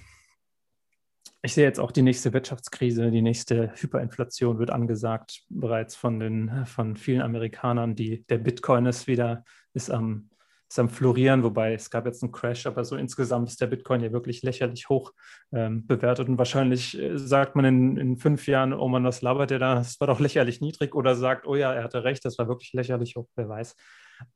[1.41, 6.67] Ich sehe jetzt auch die nächste Wirtschaftskrise, die nächste Hyperinflation wird angesagt, bereits von, den,
[6.67, 7.95] von vielen Amerikanern.
[7.95, 10.29] Die, der Bitcoin ist wieder ist am
[10.69, 14.03] ist am Florieren, wobei es gab jetzt einen Crash, aber so insgesamt ist der Bitcoin
[14.03, 15.13] ja wirklich lächerlich hoch
[15.53, 19.51] ähm, bewertet und wahrscheinlich äh, sagt man in, in fünf Jahren, oh man, was labert
[19.51, 22.39] der da, das war doch lächerlich niedrig oder sagt, oh ja, er hatte recht, das
[22.39, 23.77] war wirklich lächerlich hoch, wer weiß.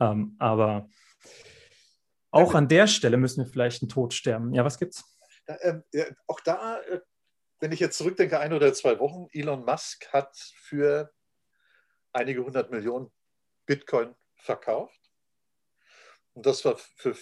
[0.00, 0.88] Ähm, aber
[2.30, 4.54] auch an der Stelle müssen wir vielleicht einen Tod sterben.
[4.54, 5.04] Ja, was gibt's?
[5.46, 7.00] Ähm, ja, auch da, äh,
[7.60, 11.12] wenn ich jetzt zurückdenke, ein oder zwei Wochen, Elon Musk hat für
[12.14, 13.12] einige hundert Millionen
[13.66, 15.01] Bitcoin verkauft
[16.34, 17.16] und das war für,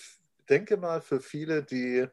[0.48, 2.06] denke mal, für viele, die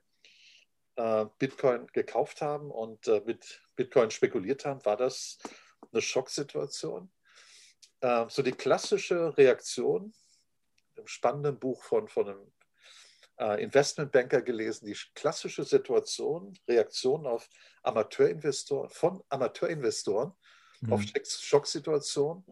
[0.95, 5.37] äh, Bitcoin gekauft haben und äh, mit Bitcoin spekuliert haben, war das
[5.91, 7.11] eine Schocksituation.
[8.01, 10.13] Äh, so die klassische Reaktion
[10.95, 12.51] im spannenden Buch von, von einem
[13.39, 17.47] äh, Investmentbanker gelesen, die klassische Situation, Reaktion auf
[17.83, 20.33] Amateurinvestoren, von Amateurinvestoren
[20.81, 20.93] mhm.
[20.93, 22.43] auf Schocksituationen,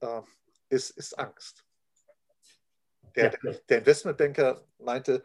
[0.00, 0.22] äh,
[0.68, 1.65] ist, ist Angst.
[3.16, 3.52] Der, ja.
[3.68, 5.24] der Investmentbanker meinte,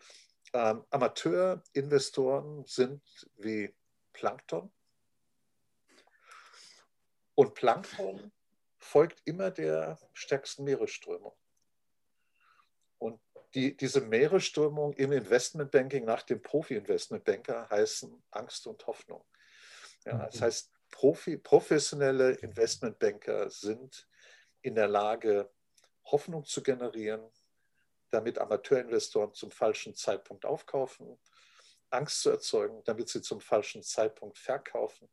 [0.53, 3.01] ähm, Amateurinvestoren sind
[3.37, 3.73] wie
[4.13, 4.71] Plankton.
[7.35, 8.31] Und Plankton
[8.77, 11.33] folgt immer der stärksten Meeresströmung.
[12.97, 13.19] Und
[13.53, 19.23] die, diese Meeresströmung im Investmentbanking nach dem Profi-Investmentbanker heißen Angst und Hoffnung.
[20.05, 20.43] Ja, das mhm.
[20.45, 24.07] heißt, Profi, professionelle Investmentbanker sind
[24.61, 25.49] in der Lage,
[26.05, 27.21] Hoffnung zu generieren,
[28.11, 31.17] damit Amateurinvestoren zum falschen Zeitpunkt aufkaufen,
[31.89, 35.09] Angst zu erzeugen, damit sie zum falschen Zeitpunkt verkaufen.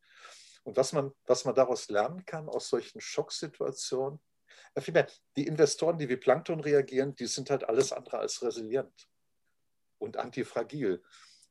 [0.63, 4.19] Und was man, was man daraus lernen kann aus solchen Schocksituationen,
[4.77, 9.09] vielmehr, die Investoren, die wie Plankton reagieren, die sind halt alles andere als resilient
[9.97, 11.03] und antifragil.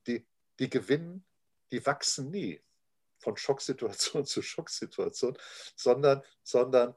[0.06, 0.26] Die,
[0.58, 1.26] die gewinnen,
[1.70, 2.62] die wachsen nie
[3.18, 5.36] von Schocksituation zu Schocksituation,
[5.76, 6.94] sondern, sondern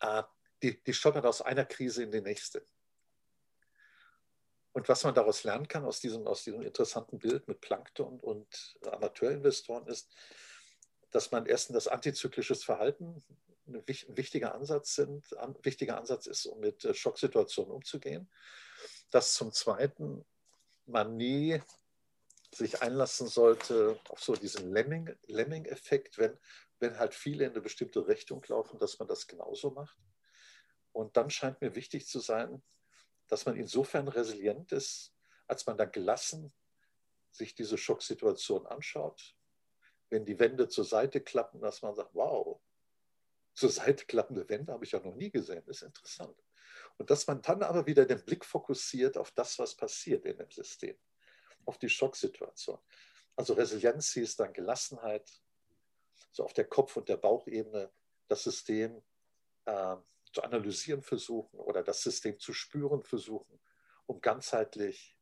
[0.00, 0.22] äh,
[0.62, 2.66] die, die stottern aus einer Krise in die nächste.
[4.76, 8.78] Und was man daraus lernen kann aus diesem, aus diesem interessanten Bild mit Plankton und
[8.84, 10.14] Amateurinvestoren ist,
[11.10, 13.24] dass man erstens das antizyklisches Verhalten
[13.66, 18.30] ein wichtiger Ansatz, sind, ein wichtiger Ansatz ist, um mit äh, Schocksituationen umzugehen.
[19.08, 20.26] Dass zum Zweiten
[20.84, 21.62] man nie
[22.54, 26.36] sich einlassen sollte auf so diesen Lemming-Effekt, wenn,
[26.80, 29.96] wenn halt viele in eine bestimmte Richtung laufen, dass man das genauso macht.
[30.92, 32.62] Und dann scheint mir wichtig zu sein,
[33.28, 35.14] dass man insofern resilient ist,
[35.46, 36.52] als man dann gelassen
[37.30, 39.36] sich diese Schocksituation anschaut,
[40.08, 42.60] wenn die Wände zur Seite klappen, dass man sagt, wow,
[43.54, 46.36] zur Seite klappende Wände habe ich ja noch nie gesehen, das ist interessant.
[46.98, 50.50] Und dass man dann aber wieder den Blick fokussiert auf das, was passiert in dem
[50.50, 50.96] System,
[51.64, 52.78] auf die Schocksituation.
[53.34, 55.30] Also Resilienz hieß dann Gelassenheit,
[56.30, 57.90] so auf der Kopf- und der Bauchebene
[58.28, 59.02] das System
[59.66, 59.96] äh,
[60.36, 63.58] zu analysieren versuchen oder das System zu spüren versuchen,
[64.04, 65.16] um ganzheitlich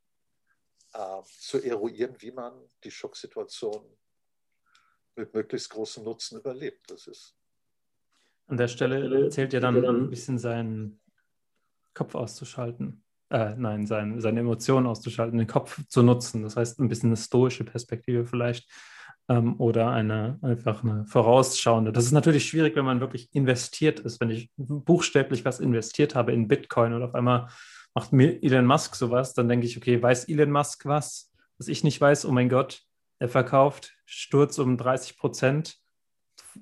[0.91, 3.97] äh, zu eruieren, wie man die Schocksituation
[5.15, 6.91] mit möglichst großem Nutzen überlebt.
[6.91, 7.37] Das ist
[8.47, 10.99] an der Stelle zählt ja dann ein bisschen seinen
[11.93, 13.01] Kopf auszuschalten.
[13.29, 16.43] Äh, nein, sein, seine Emotionen auszuschalten, den Kopf zu nutzen.
[16.43, 18.69] Das heißt, ein bisschen eine stoische Perspektive vielleicht
[19.29, 21.91] ähm, oder eine einfach eine vorausschauende.
[21.91, 24.19] Das ist natürlich schwierig, wenn man wirklich investiert ist.
[24.19, 27.47] Wenn ich buchstäblich was investiert habe in Bitcoin und auf einmal
[27.93, 31.83] macht mir Elon Musk sowas, dann denke ich, okay, weiß Elon Musk was, was ich
[31.83, 32.25] nicht weiß?
[32.25, 32.81] Oh mein Gott,
[33.19, 35.77] er verkauft Sturz um 30 Prozent.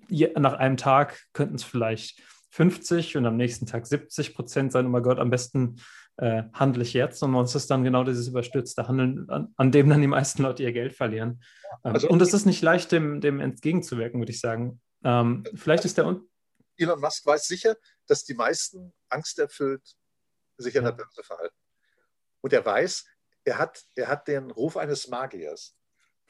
[0.09, 2.21] nach einem Tag könnten es vielleicht
[2.51, 4.85] 50 und am nächsten Tag 70 Prozent sein.
[4.85, 5.77] Und mein Gott, am besten
[6.17, 7.21] äh, handle ich jetzt.
[7.23, 10.63] Und uns ist dann genau dieses überstürzte Handeln, an, an, dem dann die meisten Leute
[10.63, 11.43] ihr Geld verlieren.
[11.83, 14.81] Ähm, also, und es ist nicht leicht, dem, dem entgegenzuwirken, würde ich sagen.
[15.03, 16.07] Ähm, vielleicht ist der.
[16.07, 16.29] Un
[16.77, 17.75] Elon Musk weiß sicher,
[18.07, 19.95] dass die meisten angsterfüllt
[20.57, 21.55] sich an der Börse verhalten.
[22.41, 23.05] Und er weiß,
[23.45, 25.75] er hat, er hat den Ruf eines Magiers.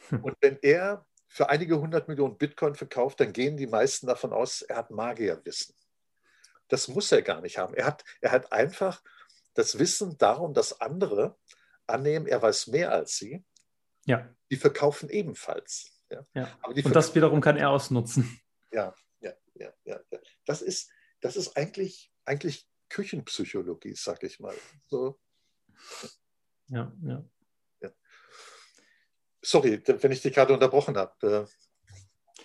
[0.10, 0.24] Hm.
[0.24, 4.62] Und wenn er für einige hundert Millionen Bitcoin verkauft, dann gehen die meisten davon aus,
[4.62, 5.76] er hat Magierwissen.
[6.68, 7.74] Das muss er gar nicht haben.
[7.74, 9.02] Er hat, er hat einfach
[9.54, 11.38] das Wissen darum, dass andere
[11.88, 13.44] annehmen, er weiß mehr als sie.
[14.06, 14.30] Ja.
[14.52, 15.92] Die verkaufen ebenfalls.
[16.10, 16.26] Ja.
[16.34, 16.60] ja.
[16.64, 18.40] Und das wiederum kann er ausnutzen.
[18.72, 20.00] Ja, ja, ja, ja.
[20.46, 24.56] Das ist, das ist eigentlich, eigentlich Küchenpsychologie, sag ich mal.
[24.88, 25.20] So.
[26.68, 27.24] Ja, ja.
[27.82, 27.90] ja.
[29.42, 31.48] Sorry, wenn ich dich gerade unterbrochen habe.
[31.50, 31.94] Äh.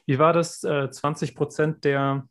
[0.06, 0.60] Wie war das?
[0.60, 2.28] 20 äh, Prozent der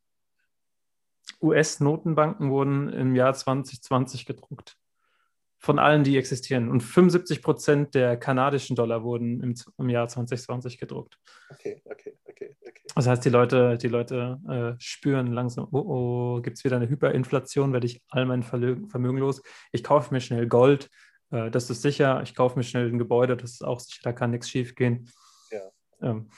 [1.41, 4.77] US-Notenbanken wurden im Jahr 2020 gedruckt.
[5.59, 6.69] Von allen, die existieren.
[6.69, 11.17] Und 75 Prozent der kanadischen Dollar wurden im, im, Jahr 2020 gedruckt.
[11.49, 12.83] Okay, okay, okay, okay.
[12.93, 15.79] Das heißt, die Leute, die Leute äh, spüren langsam, oh,
[16.37, 19.41] oh, gibt es wieder eine Hyperinflation, werde ich all mein Vermögen los.
[19.71, 20.89] Ich kaufe mir schnell Gold,
[21.31, 22.21] äh, das ist sicher.
[22.23, 25.09] Ich kaufe mir schnell ein Gebäude, das ist auch sicher, da kann nichts schief gehen.
[25.51, 25.61] Ja.
[26.01, 26.29] Ähm,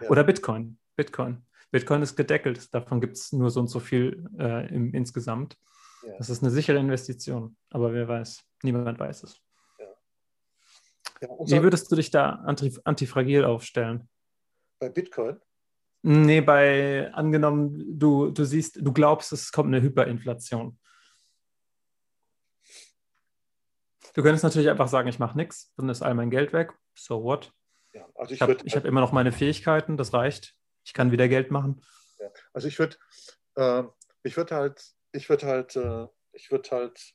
[0.00, 0.08] ja.
[0.08, 0.78] Oder Bitcoin.
[0.96, 1.44] Bitcoin.
[1.70, 5.56] Bitcoin ist gedeckelt, davon gibt es nur so und so viel äh, im, insgesamt.
[6.02, 6.16] Ja.
[6.18, 9.40] Das ist eine sichere Investition, aber wer weiß, niemand weiß es.
[9.78, 9.86] Ja.
[11.20, 14.08] Ja, Wie würdest du dich da antif antifragil aufstellen?
[14.80, 15.38] Bei Bitcoin?
[16.02, 20.78] Nee, bei angenommen, du, du siehst, du glaubst, es kommt eine Hyperinflation.
[24.14, 26.72] Du könntest natürlich einfach sagen, ich mache nichts, dann ist all mein Geld weg.
[26.94, 27.52] So what?
[27.92, 30.56] Ja, also ich, ich habe hab immer noch meine Fähigkeiten, das reicht
[30.90, 31.80] ich kann wieder Geld machen.
[32.18, 32.32] Ja.
[32.52, 32.96] Also ich würde
[33.54, 33.84] äh,
[34.24, 37.14] ich würde halt, ich würde halt, äh, ich würde halt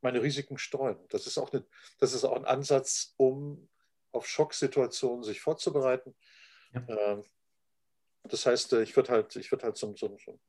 [0.00, 0.98] meine Risiken streuen.
[1.10, 1.64] Das ist auch eine,
[2.00, 3.68] das ist auch ein Ansatz, um
[4.10, 6.16] auf Schocksituationen sich vorzubereiten.
[6.72, 6.80] Ja.
[6.88, 7.22] Äh,
[8.24, 10.40] das heißt, äh, ich würde halt, ich würde halt so, so, so, ein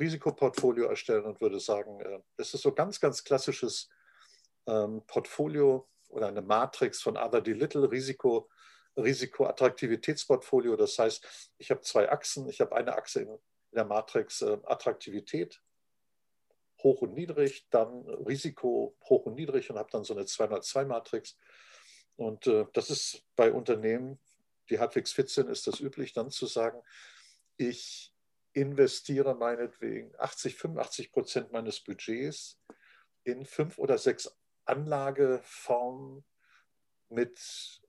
[0.00, 3.90] Risikoportfolio erstellen und würde sagen, äh, das ist so ganz, ganz klassisches
[4.66, 8.48] ähm, Portfolio oder eine Matrix von Other D Little Risiko
[8.98, 10.76] Risikoattraktivitätsportfolio.
[10.76, 12.48] Das heißt, ich habe zwei Achsen.
[12.48, 13.38] Ich habe eine Achse in,
[13.72, 15.62] der Matrix äh, Attraktivität,
[16.82, 21.36] hoch und niedrig, dann Risiko hoch und niedrig und habe dann so eine 2x2-Matrix.
[22.16, 24.18] Und äh, das ist bei Unternehmen,
[24.70, 26.82] die halbwegs fit sind, ist das üblich, dann zu sagen,
[27.56, 28.14] ich
[28.52, 32.58] investiere meinetwegen 80, 85 Prozent meines Budgets
[33.24, 36.24] in fünf oder sechs Anlageformen
[37.08, 37.80] mit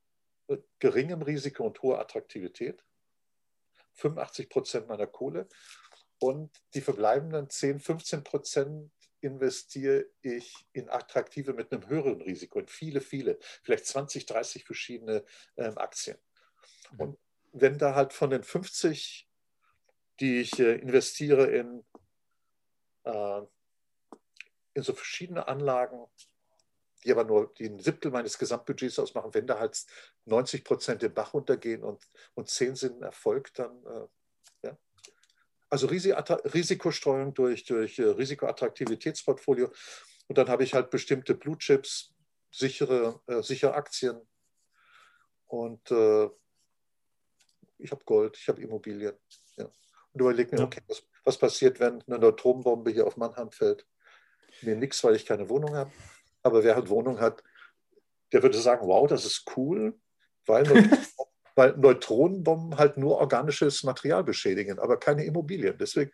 [0.79, 2.83] geringem Risiko und hoher Attraktivität.
[3.93, 5.47] 85 Prozent meiner Kohle.
[6.19, 12.67] Und die verbleibenden 10, 15 Prozent investiere ich in Attraktive mit einem höheren Risiko, in
[12.67, 15.25] viele, viele, vielleicht 20, 30 verschiedene
[15.57, 16.17] ähm, Aktien.
[16.91, 16.99] Mhm.
[16.99, 17.19] Und
[17.51, 19.27] wenn da halt von den 50,
[20.19, 21.85] die ich äh, investiere in,
[23.03, 23.41] äh,
[24.73, 26.05] in so verschiedene Anlagen,
[27.03, 29.85] die aber nur die ein Siebtel meines Gesamtbudgets ausmachen, wenn da halt
[30.25, 34.77] 90 Prozent den Bach runtergehen und, und 10 sind Erfolg, dann äh, ja.
[35.69, 39.71] Also Risikostreuung durch, durch äh, Risikoattraktivitätsportfolio.
[40.27, 42.13] Und dann habe ich halt bestimmte Blue Chips,
[42.51, 44.19] sichere, äh, sichere Aktien.
[45.47, 46.29] Und äh,
[47.77, 49.15] ich habe Gold, ich habe Immobilien.
[49.57, 49.65] Ja.
[49.65, 53.87] Und überlege mir, okay, was, was passiert, wenn eine Neutronenbombe hier auf Mannheim fällt?
[54.61, 55.91] Mir nichts, weil ich keine Wohnung habe.
[56.43, 57.43] Aber wer halt Wohnung hat,
[58.31, 59.99] der würde sagen, wow, das ist cool,
[60.45, 60.63] weil,
[61.55, 65.77] weil Neutronenbomben halt nur organisches Material beschädigen, aber keine Immobilien.
[65.77, 66.11] Deswegen.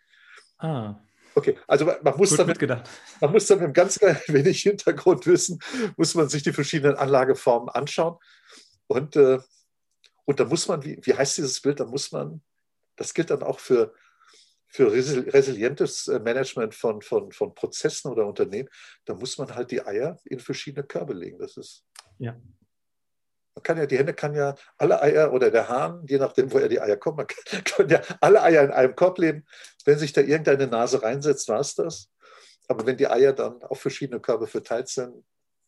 [0.57, 0.95] Ah.
[1.37, 2.47] Okay, also man muss, dann,
[3.19, 5.59] man muss dann mit ganz wenig Hintergrundwissen,
[5.97, 8.17] muss man sich die verschiedenen Anlageformen anschauen.
[8.87, 9.39] Und, äh,
[10.23, 12.41] und da muss man, wie, wie heißt dieses Bild, da muss man,
[12.95, 13.93] das gilt dann auch für,
[14.75, 18.67] für resilientes äh, Management von, von, von Prozessen oder Unternehmen,
[19.05, 21.39] da muss man halt die Eier in verschiedene Körbe legen.
[21.39, 21.85] Das ist.
[22.17, 22.33] Ja.
[23.55, 26.67] Man kann ja, die Hände kann ja alle Eier oder der Hahn, je nachdem, woher
[26.67, 29.45] die Eier kommen, man kann, kann ja alle Eier in einem Korb leben.
[29.85, 32.11] Wenn sich da irgendeine Nase reinsetzt, war es das.
[32.67, 35.23] Aber wenn die Eier dann auf verschiedene Körbe verteilt sind,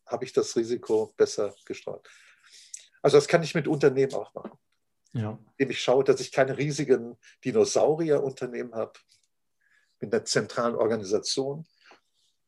[0.06, 2.06] habe ich das Risiko besser gestreut.
[3.02, 4.58] Also das kann ich mit Unternehmen auch machen
[5.14, 5.40] ja.
[5.58, 8.94] indem ich schaue, dass ich keine riesigen Dinosaurierunternehmen habe
[10.00, 11.66] mit einer zentralen Organisation,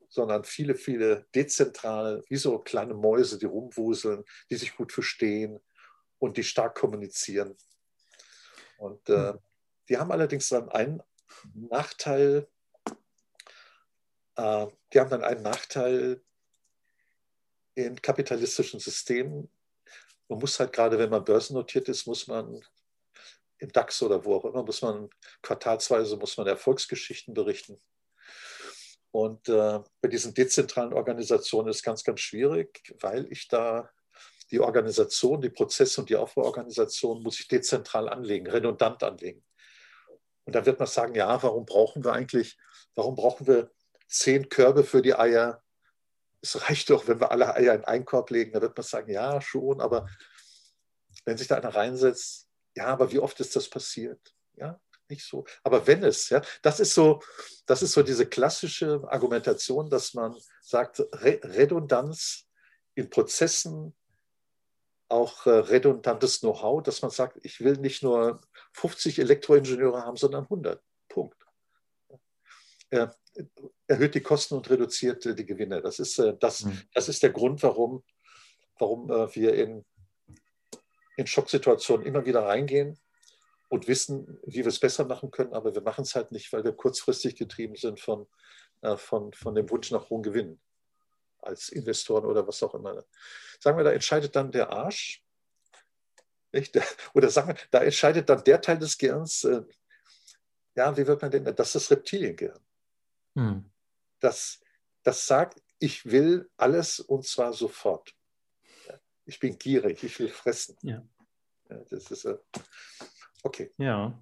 [0.09, 5.59] sondern viele, viele dezentral, wie so kleine Mäuse, die rumwuseln, die sich gut verstehen
[6.17, 7.55] und die stark kommunizieren.
[8.77, 9.39] Und äh, hm.
[9.87, 11.01] die haben allerdings dann einen
[11.53, 12.47] Nachteil,
[14.35, 16.21] äh, die haben dann einen Nachteil
[17.75, 19.49] in kapitalistischen Systemen.
[20.29, 22.63] Man muss halt gerade, wenn man börsennotiert ist, muss man
[23.57, 25.09] im DAX oder wo auch immer, muss man
[25.41, 27.77] quartalsweise muss man Erfolgsgeschichten berichten.
[29.11, 33.89] Und äh, bei diesen dezentralen Organisationen ist es ganz, ganz schwierig, weil ich da
[34.51, 39.43] die Organisation, die Prozesse und die Aufbauorganisation muss ich dezentral anlegen, redundant anlegen.
[40.45, 42.57] Und da wird man sagen, ja, warum brauchen wir eigentlich,
[42.95, 43.71] warum brauchen wir
[44.07, 45.61] zehn Körbe für die Eier?
[46.41, 48.53] Es reicht doch, wenn wir alle Eier in einen Korb legen.
[48.53, 50.07] Da wird man sagen, ja, schon, aber
[51.25, 54.33] wenn sich da einer reinsetzt, ja, aber wie oft ist das passiert?
[54.53, 55.45] Ja, nicht so.
[55.63, 57.21] Aber wenn es, ja, das ist so,
[57.65, 62.47] das ist so diese klassische Argumentation, dass man sagt, Re Redundanz
[62.95, 63.95] in Prozessen,
[65.09, 68.41] auch äh, redundantes Know-how, dass man sagt, ich will nicht nur
[68.73, 70.81] 50 Elektroingenieure haben, sondern 100.
[71.07, 71.43] Punkt.
[72.91, 73.15] Er
[73.89, 75.81] erhöht die Kosten und reduziert äh, die Gewinne.
[75.81, 76.81] Das ist, äh, das, mhm.
[76.93, 78.03] das ist der Grund, warum,
[78.77, 79.83] warum äh, wir in,
[81.17, 82.99] in Schocksituationen immer wieder reingehen
[83.67, 86.63] und wissen, wie wir es besser machen können, aber wir machen es halt nicht, weil
[86.63, 88.27] wir kurzfristig getrieben sind von,
[88.95, 90.59] von, von dem Wunsch nach hohen Gewinnen
[91.39, 93.03] als Investoren oder was auch immer.
[93.59, 95.23] Sagen wir, da entscheidet dann der Arsch,
[96.51, 96.79] nicht?
[97.13, 99.47] oder sagen wir, da entscheidet dann der Teil des Gehirns,
[100.75, 102.59] ja, wie wird man denn, das ist das Reptiliengehirn.
[103.35, 103.68] Hm.
[104.19, 104.59] Das,
[105.03, 108.13] das sagt, ich will alles und zwar sofort.
[109.25, 110.75] Ich bin gierig, ich will fressen.
[110.81, 111.03] Ja.
[111.67, 112.37] das ist, äh,
[113.43, 113.71] Okay.
[113.77, 114.19] Ja.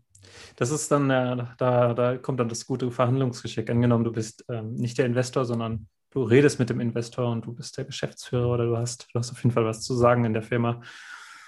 [0.56, 3.70] Das ist dann, äh, da, da kommt dann das gute Verhandlungsgeschick.
[3.70, 7.54] Angenommen, du bist ähm, nicht der Investor, sondern du redest mit dem Investor und du
[7.54, 10.34] bist der Geschäftsführer oder du hast, du hast auf jeden Fall was zu sagen in
[10.34, 10.82] der Firma.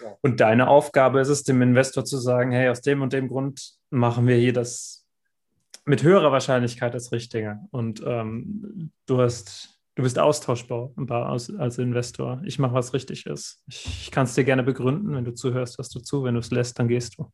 [0.01, 0.15] Ja.
[0.21, 3.73] Und deine Aufgabe ist es, dem Investor zu sagen, hey, aus dem und dem Grund
[3.89, 5.05] machen wir hier das
[5.89, 7.59] mit höherer Wahrscheinlichkeit das Richtige.
[7.71, 12.41] Und ähm, du hast Du bist austauschbar als, als Investor.
[12.45, 13.61] Ich mache, was richtig ist.
[13.67, 15.13] Ich, ich kann es dir gerne begründen.
[15.13, 16.23] Wenn du zuhörst, hörst du zu.
[16.23, 17.33] Wenn du es lässt, dann gehst du.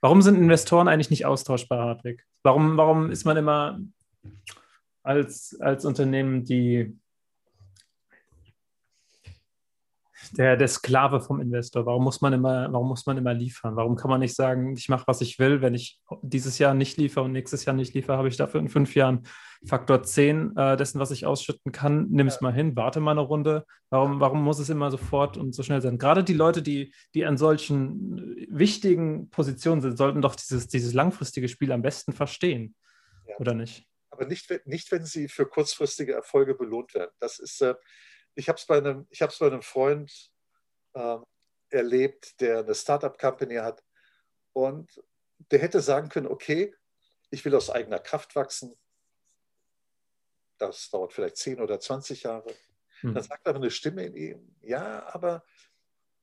[0.00, 2.24] Warum sind Investoren eigentlich nicht austauschbar, Hartwig?
[2.42, 3.78] Warum, warum ist man immer
[5.04, 6.98] als, als Unternehmen die,
[10.30, 11.86] der, der Sklave vom Investor?
[11.86, 13.76] Warum muss man immer, warum muss man immer liefern?
[13.76, 16.96] Warum kann man nicht sagen, ich mache, was ich will, wenn ich dieses Jahr nicht
[16.96, 19.22] liefere und nächstes Jahr nicht liefere, habe ich dafür in fünf Jahren
[19.64, 23.20] Faktor 10 äh, dessen, was ich ausschütten kann, nimm es mal hin, warte mal eine
[23.20, 23.64] Runde.
[23.90, 25.98] Warum, warum muss es immer sofort und so schnell sein?
[25.98, 31.48] Gerade die Leute, die, die an solchen wichtigen Positionen sind, sollten doch dieses, dieses langfristige
[31.48, 32.74] Spiel am besten verstehen,
[33.26, 33.36] ja.
[33.38, 33.86] oder nicht?
[34.10, 37.10] Aber nicht, nicht, wenn sie für kurzfristige Erfolge belohnt werden.
[37.20, 37.74] Das ist, äh,
[38.36, 40.30] ich habe es bei, einem, bei einem Freund
[40.94, 41.18] äh,
[41.70, 43.82] erlebt, der eine Startup-Company hat
[44.52, 45.02] und
[45.50, 46.74] der hätte sagen können, okay,
[47.30, 48.76] ich will aus eigener Kraft wachsen,
[50.58, 52.54] das dauert vielleicht 10 oder 20 Jahre.
[53.00, 53.14] Hm.
[53.14, 55.44] Dann sagt aber eine Stimme in ihm, ja, aber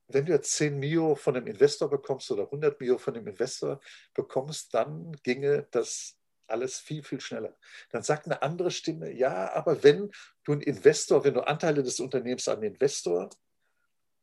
[0.08, 3.80] wenn du jetzt 10 Mio von einem Investor bekommst oder 100 Mio von einem Investor
[4.12, 7.56] bekommst, dann ginge das alles viel, viel schneller.
[7.90, 10.10] Dann sagt eine andere Stimme, ja, aber wenn
[10.44, 13.30] du einen Investor, wenn du Anteile des Unternehmens an Investor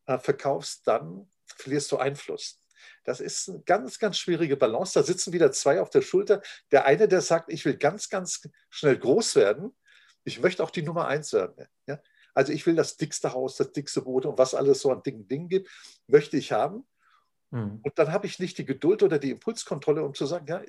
[0.06, 2.60] äh, verkaufst, dann verlierst du Einfluss.
[3.04, 4.94] Das ist eine ganz, ganz schwierige Balance.
[4.94, 6.42] Da sitzen wieder zwei auf der Schulter.
[6.72, 9.76] Der eine, der sagt, ich will ganz, ganz schnell groß werden
[10.24, 11.68] ich möchte auch die Nummer eins werden.
[11.88, 12.02] Ja?
[12.34, 15.28] Also ich will das dickste Haus, das dickste Boot und was alles so an Dingen,
[15.28, 15.70] Dingen gibt,
[16.08, 16.88] möchte ich haben.
[17.50, 17.80] Mhm.
[17.84, 20.62] Und dann habe ich nicht die Geduld oder die Impulskontrolle, um zu sagen, ja,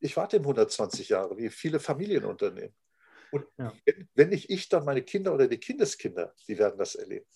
[0.00, 2.74] ich warte 120 Jahre, wie viele Familienunternehmen.
[3.32, 3.72] Und ja.
[3.84, 7.26] wenn, wenn nicht ich, dann meine Kinder oder die Kindeskinder, die werden das erleben.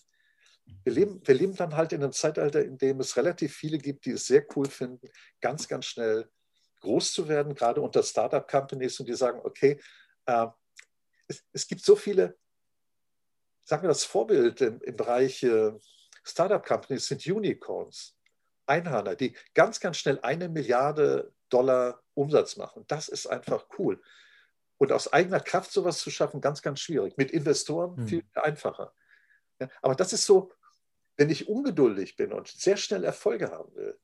[0.83, 4.05] Wir leben, wir leben dann halt in einem Zeitalter, in dem es relativ viele gibt,
[4.05, 5.09] die es sehr cool finden,
[5.41, 6.29] ganz, ganz schnell
[6.81, 9.79] groß zu werden, gerade unter Startup-Companies und die sagen, okay,
[10.25, 10.47] äh,
[11.27, 12.37] es, es gibt so viele,
[13.63, 15.73] sagen wir das Vorbild im, im Bereich äh,
[16.23, 18.17] Startup-Companies sind Unicorns,
[18.65, 22.85] Einhörner, die ganz, ganz schnell eine Milliarde Dollar Umsatz machen.
[22.87, 24.01] Das ist einfach cool.
[24.77, 27.17] Und aus eigener Kraft sowas zu schaffen, ganz, ganz schwierig.
[27.17, 28.07] Mit Investoren hm.
[28.07, 28.93] viel einfacher.
[29.59, 30.51] Ja, aber das ist so,
[31.17, 33.99] wenn ich ungeduldig bin und sehr schnell Erfolge haben will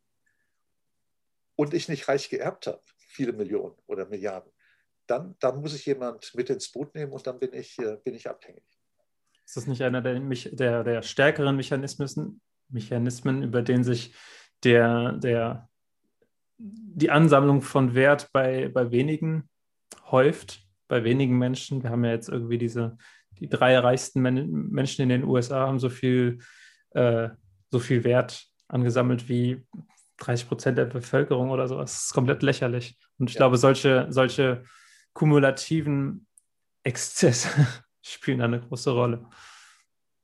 [1.56, 4.52] und ich nicht reich geerbt habe, viele Millionen oder Milliarden,
[5.08, 8.14] dann, dann muss ich jemand mit ins Boot nehmen und dann bin ich, äh, bin
[8.14, 8.64] ich abhängig.
[9.46, 14.14] Ist das nicht einer der, der, der stärkeren Mechanismen, Mechanismen, über den sich
[14.64, 15.70] der, der,
[16.58, 19.50] die Ansammlung von Wert bei, bei wenigen
[20.10, 21.84] häuft, bei wenigen Menschen?
[21.84, 22.98] Wir haben ja jetzt irgendwie diese,
[23.40, 26.40] die drei reichsten Men Menschen in den USA haben so viel,
[26.92, 27.30] äh,
[27.70, 29.66] so viel Wert angesammelt wie
[30.18, 31.94] 30 Prozent der Bevölkerung oder sowas.
[31.94, 32.98] Das ist komplett lächerlich.
[33.18, 33.40] Und ich ja.
[33.40, 34.64] glaube, solche, solche
[35.14, 36.28] kumulativen
[36.84, 37.50] Exzesse
[38.02, 39.26] spielen eine große Rolle.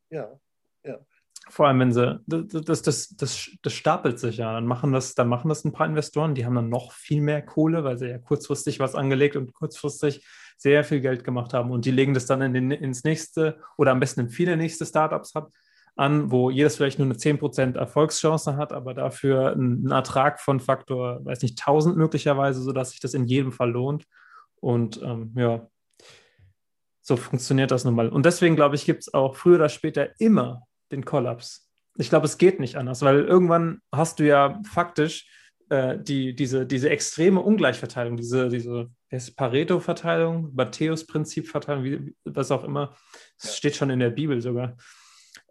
[0.09, 0.39] Ja,
[0.84, 0.99] ja.
[1.50, 4.54] Vor allem, wenn sie, das, das, das, das stapelt sich ja.
[4.54, 7.41] Dann machen, das, dann machen das ein paar Investoren, die haben dann noch viel mehr
[7.41, 10.26] Kohle, weil sie ja kurzfristig was angelegt und kurzfristig
[10.58, 11.72] sehr viel Geld gemacht haben.
[11.72, 14.86] Und die legen das dann in den, ins nächste oder am besten in viele nächste
[14.86, 15.34] Startups
[15.96, 21.24] an, wo jedes vielleicht nur eine 10% Erfolgschance hat, aber dafür einen Ertrag von Faktor,
[21.26, 24.06] weiß nicht, 1000 möglicherweise, sodass sich das in jedem Fall lohnt.
[24.56, 25.68] Und ähm, ja,
[27.02, 28.10] so funktioniert das nun mal.
[28.10, 30.64] Und deswegen, glaube ich, gibt es auch früher oder später immer
[30.94, 31.70] den Kollaps.
[31.98, 35.28] Ich glaube, es geht nicht anders, weil irgendwann hast du ja faktisch
[35.70, 38.89] äh, die, diese, diese extreme Ungleichverteilung, diese, diese
[39.36, 42.96] Pareto-Verteilung, Matthäus-Prinzip-Verteilung, was auch immer.
[43.38, 43.58] Das ja.
[43.58, 44.78] steht schon in der Bibel sogar.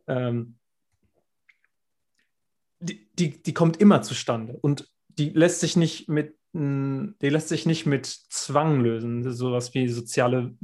[0.06, 0.56] Ähm,
[2.80, 7.64] die, die, die kommt immer zustande und die lässt sich nicht mit die lässt sich
[7.64, 10.54] nicht mit Zwang lösen, sowas wie soziale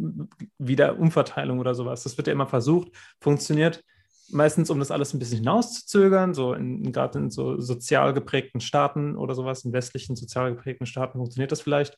[0.59, 2.03] Wiederumverteilung oder sowas.
[2.03, 3.83] Das wird ja immer versucht, funktioniert
[4.31, 9.35] meistens, um das alles ein bisschen hinauszuzögern, so gerade in so sozial geprägten Staaten oder
[9.35, 11.97] sowas, in westlichen sozial geprägten Staaten funktioniert das vielleicht.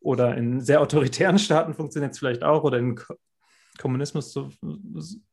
[0.00, 2.64] Oder in sehr autoritären Staaten funktioniert es vielleicht auch.
[2.64, 3.00] Oder in
[3.78, 4.50] Kommunismus, so,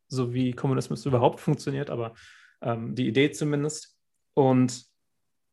[0.08, 2.14] so wie Kommunismus überhaupt funktioniert, aber
[2.62, 3.96] ähm, die Idee zumindest.
[4.34, 4.86] Und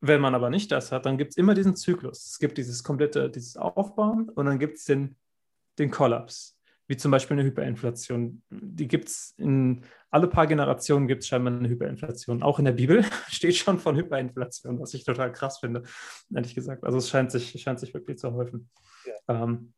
[0.00, 2.26] wenn man aber nicht das hat, dann gibt es immer diesen Zyklus.
[2.26, 5.16] Es gibt dieses komplette, dieses Aufbauen und dann gibt es den,
[5.78, 6.55] den Kollaps,
[6.88, 8.42] wie zum Beispiel eine Hyperinflation.
[8.50, 12.42] Die gibt es in alle paar Generationen gibt es scheinbar eine Hyperinflation.
[12.42, 15.82] Auch in der Bibel steht schon von Hyperinflation, was ich total krass finde,
[16.34, 16.84] ehrlich gesagt.
[16.84, 18.70] Also es scheint sich, scheint sich wirklich zu häufen.
[19.04, 19.42] Ja.
[19.42, 19.74] Ähm,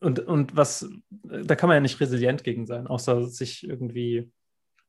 [0.00, 0.88] und, und was,
[1.22, 4.30] da kann man ja nicht resilient gegen sein, außer sich irgendwie,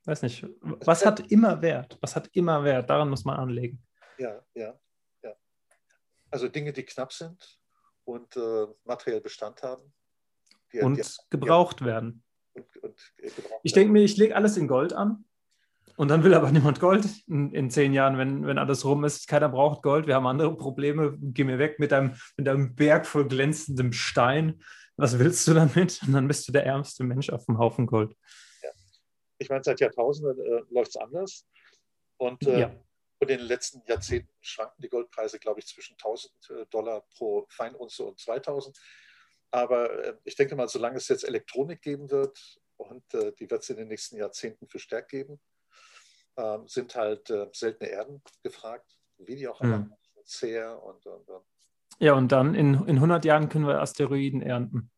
[0.05, 1.97] weiß nicht, was hat immer Wert?
[2.01, 2.89] Was hat immer Wert?
[2.89, 3.82] Daran muss man anlegen.
[4.18, 4.78] Ja, ja,
[5.24, 5.34] ja.
[6.30, 7.59] Also Dinge, die knapp sind
[8.03, 9.93] und äh, materiell Bestand haben.
[10.74, 11.88] Die, und die, gebraucht ja.
[11.88, 12.24] werden.
[12.53, 15.26] Und, und, äh, gebraucht ich denke mir, ich lege alles in Gold an.
[15.95, 19.28] Und dann will aber niemand Gold in, in, zehn Jahren, wenn, wenn alles rum ist.
[19.28, 21.18] Keiner braucht Gold, wir haben andere Probleme.
[21.20, 24.61] Geh mir weg mit einem, mit einem Berg voll glänzendem Stein
[24.97, 26.01] was willst du damit?
[26.01, 28.15] Und dann bist du der ärmste Mensch auf dem Haufen Gold.
[28.63, 28.72] Ja.
[29.38, 31.47] Ich meine, seit Jahrtausenden äh, läuft es anders.
[32.18, 32.76] Und äh, ja.
[33.20, 38.03] in den letzten Jahrzehnten schwanken die Goldpreise, glaube ich, zwischen 1000 äh, Dollar pro Feinunze
[38.03, 38.76] und 2000.
[39.58, 42.38] Aber äh, ich denke mal, solange es jetzt Elektronik geben wird,
[42.78, 45.39] und äh, die wird es in den nächsten Jahrzehnten verstärkt geben,
[46.38, 49.93] ähm, sind halt äh, seltene Erden gefragt, wie die auch mhm.
[50.24, 51.45] Zehr und, und, und
[51.99, 54.91] ja, und dann in, in 100 Jahren können wir Asteroiden ernten.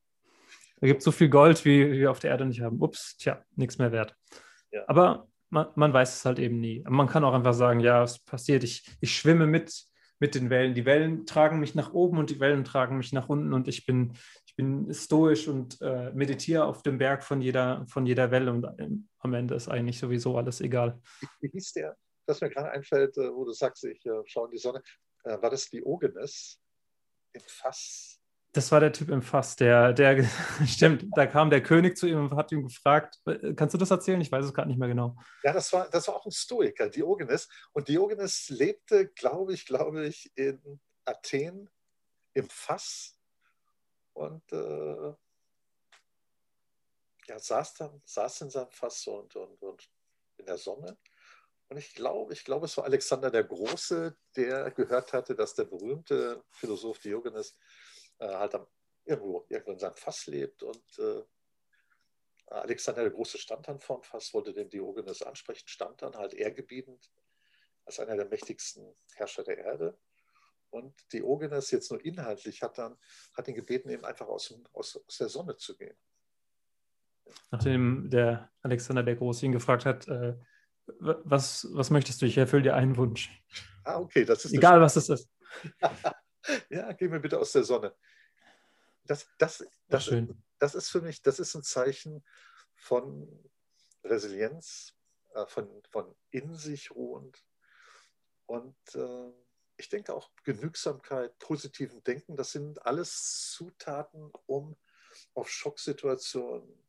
[0.82, 2.82] Da gibt es so viel Gold, wie wir auf der Erde nicht haben.
[2.82, 4.16] Ups, tja, nichts mehr wert.
[4.72, 4.84] Ja.
[4.88, 6.84] Aber man, man, weiß es halt eben nie.
[6.88, 9.86] Man kann auch einfach sagen, ja, es passiert, ich, ich schwimme mit,
[10.20, 10.74] mit den Wellen.
[10.74, 13.86] Die Wellen tragen mich nach oben und die Wellen tragen mich nach unten und ich
[13.86, 14.14] bin,
[14.60, 18.90] bin stoisch und äh, meditiere auf dem Berg von jeder, von jeder Welle und äh,
[19.20, 21.00] am Ende ist eigentlich sowieso alles egal.
[21.40, 21.96] Wie, hieß der,
[22.26, 24.84] das mir gerade einfällt, äh, wo du sagst, ich äh, schaue in die Sonne,
[25.24, 26.60] äh, war das Diogenes?
[27.34, 28.20] im Fass.
[28.52, 30.24] Das war der Typ im Fass, der, der,
[30.66, 33.92] stimmt, da kam der König zu ihm und hat ihn gefragt, äh, kannst du das
[33.92, 34.20] erzählen?
[34.22, 35.16] Ich weiß es gerade nicht mehr genau.
[35.44, 37.48] Ja, das war, das war auch ein Stoiker, Diogenes.
[37.72, 41.70] Und Diogenes lebte, glaube ich, glaube ich, in Athen
[42.34, 43.19] im Fass
[44.20, 45.14] und äh,
[47.28, 49.90] ja, saß, dann, saß in seinem Fass und, und, und
[50.38, 50.98] in der Sonne
[51.70, 55.66] und ich glaube, ich glaube, es war Alexander der Große, der gehört hatte, dass der
[55.66, 57.56] berühmte Philosoph Diogenes
[58.18, 58.68] äh, halt am,
[59.06, 60.64] irgendwo, irgendwo in seinem Fass lebt.
[60.64, 61.24] Und äh,
[62.48, 66.34] Alexander der Große stand dann vor dem Fass, wollte den Diogenes ansprechen, stand dann halt
[66.34, 67.12] ehrgebietend
[67.86, 70.00] als einer der mächtigsten Herrscher der Erde.
[70.72, 72.98] Und Diogenes jetzt nur inhaltlich hat dann
[73.34, 75.98] hat ihn gebeten, eben einfach aus, aus, aus der Sonne zu gehen.
[77.52, 80.36] Nachdem der Alexander der Große ihn gefragt hat, äh,
[81.00, 82.26] was, was möchtest du?
[82.26, 83.32] Ich erfülle dir einen Wunsch.
[83.84, 84.54] Ah, okay, das ist.
[84.54, 85.30] Egal, was das ist.
[86.70, 87.96] ja, geh mir bitte aus der Sonne.
[89.06, 90.44] Das, das, das, schön.
[90.60, 92.24] das ist für mich, das ist ein Zeichen
[92.76, 93.28] von
[94.04, 94.96] Resilienz,
[95.34, 97.44] äh, von, von in sich ruhend
[98.46, 99.32] und äh,
[99.80, 104.76] ich denke auch Genügsamkeit, positiven Denken, das sind alles Zutaten, um
[105.34, 106.86] auf Schocksituationen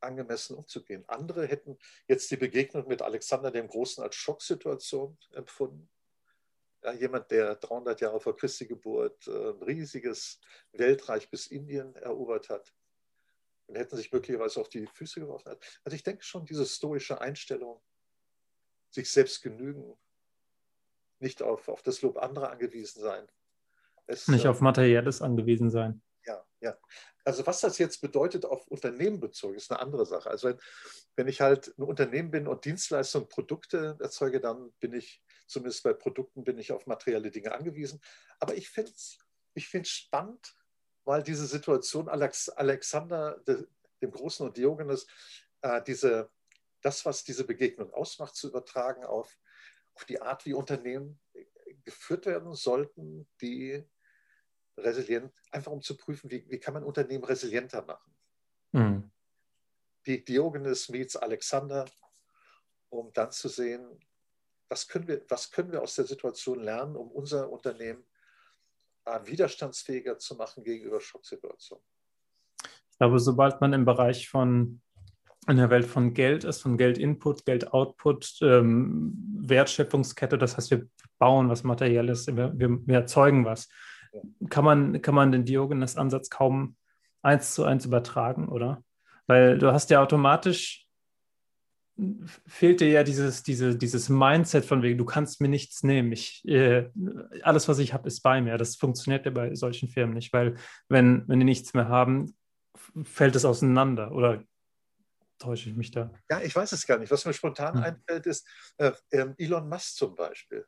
[0.00, 1.04] angemessen umzugehen.
[1.06, 5.90] Andere hätten jetzt die Begegnung mit Alexander dem Großen als Schocksituation empfunden.
[6.82, 10.40] Ja, jemand, der 300 Jahre vor Christi Geburt äh, ein riesiges
[10.72, 12.74] Weltreich bis Indien erobert hat
[13.66, 15.56] und hätten sich möglicherweise auf die Füße geworfen.
[15.84, 17.82] Also ich denke schon, diese stoische Einstellung,
[18.90, 19.96] sich selbst genügen,
[21.20, 23.26] nicht auf, auf das Lob anderer angewiesen sein.
[24.06, 26.02] Es, nicht auf Materielles angewiesen sein.
[26.26, 26.76] Ja, ja.
[27.24, 30.28] Also was das jetzt bedeutet auf Unternehmen bezogen, ist eine andere Sache.
[30.28, 30.58] Also wenn,
[31.16, 35.94] wenn ich halt ein Unternehmen bin und Dienstleistungen, Produkte erzeuge, dann bin ich, zumindest bei
[35.94, 38.00] Produkten, bin ich auf materielle Dinge angewiesen.
[38.40, 39.18] Aber ich finde es
[39.54, 40.54] ich spannend,
[41.04, 43.66] weil diese Situation Alex, Alexander, de,
[44.02, 45.06] dem Großen und Diogenes,
[45.62, 46.30] äh, diese,
[46.82, 49.38] das, was diese Begegnung ausmacht, zu übertragen auf,
[49.94, 51.20] auf die Art, wie Unternehmen
[51.84, 53.84] geführt werden sollten, die
[54.76, 58.14] resilient, einfach um zu prüfen, wie, wie kann man Unternehmen resilienter machen.
[58.72, 59.10] Mhm.
[60.06, 61.86] Die Diogenes meets Alexander,
[62.88, 64.00] um dann zu sehen,
[64.68, 68.04] was können, wir, was können wir aus der Situation lernen, um unser Unternehmen
[69.04, 71.84] äh, widerstandsfähiger zu machen gegenüber Schocksituationen.
[72.90, 74.80] Ich glaube, sobald man im Bereich von
[75.46, 80.86] in der Welt von Geld ist, von Geld-Input, Geld-Output, ähm, Wertschöpfungskette, das heißt, wir
[81.18, 83.68] bauen was Materielles, wir, wir, wir erzeugen was,
[84.48, 86.76] kann man, kann man den Diogenes-Ansatz kaum
[87.22, 88.82] eins zu eins übertragen, oder?
[89.26, 90.84] Weil du hast ja automatisch
[92.46, 96.10] fehlt dir ja dieses, diese, dieses Mindset von wegen, du kannst mir nichts nehmen.
[96.12, 96.90] Ich, äh,
[97.42, 98.58] alles, was ich habe, ist bei mir.
[98.58, 100.56] Das funktioniert ja bei solchen Firmen nicht, weil
[100.88, 102.34] wenn, wenn die nichts mehr haben,
[103.04, 104.12] fällt es auseinander.
[104.12, 104.42] Oder
[105.38, 106.12] täusche ich mich da?
[106.30, 107.10] Ja, ich weiß es gar nicht.
[107.10, 107.82] Was mir spontan hm.
[107.82, 108.46] einfällt, ist
[108.78, 110.66] äh, ähm, Elon Musk zum Beispiel.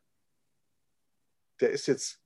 [1.59, 2.21] Der ist jetzt,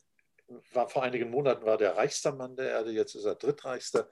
[0.74, 4.10] war vor einigen Monaten war der reichster Mann der Erde, jetzt ist er drittreichster.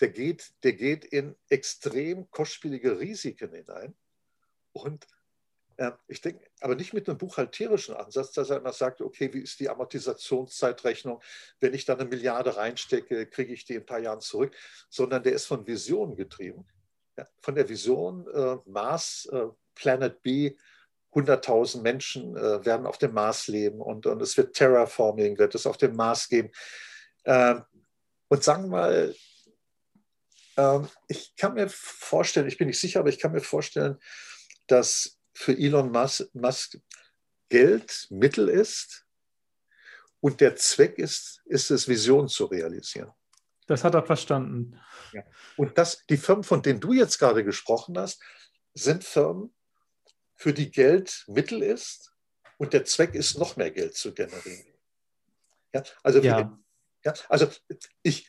[0.00, 3.94] Der geht, der geht in extrem kostspielige Risiken hinein.
[4.72, 5.06] Und
[5.76, 9.40] äh, ich denke, aber nicht mit einem buchhalterischen Ansatz, dass er immer sagt, okay, wie
[9.40, 11.22] ist die Amortisationszeitrechnung?
[11.60, 14.54] Wenn ich da eine Milliarde reinstecke, kriege ich die in ein paar Jahren zurück,
[14.88, 16.66] sondern der ist von Visionen getrieben.
[17.40, 20.56] Von der Vision äh, Mars, äh, Planet B,
[21.12, 25.66] 100.000 Menschen äh, werden auf dem Mars leben und, und es wird Terraforming, wird es
[25.66, 26.50] auf dem Mars geben.
[27.24, 27.62] Ähm,
[28.28, 29.14] und sagen wir mal,
[30.56, 33.98] ähm, ich kann mir vorstellen, ich bin nicht sicher, aber ich kann mir vorstellen,
[34.66, 35.90] dass für Elon
[36.32, 36.78] Musk
[37.48, 39.06] Geld Mittel ist
[40.20, 43.12] und der Zweck ist, ist es, Visionen zu realisieren.
[43.66, 44.78] Das hat er verstanden.
[45.12, 45.22] Ja.
[45.56, 48.22] Und das, die Firmen, von denen du jetzt gerade gesprochen hast,
[48.74, 49.54] sind Firmen,
[50.36, 52.12] für die Geld Mittel ist
[52.58, 54.66] und der Zweck ist, noch mehr Geld zu generieren.
[55.72, 56.58] Ja, also, ja.
[57.04, 57.48] ja also
[58.02, 58.28] ich,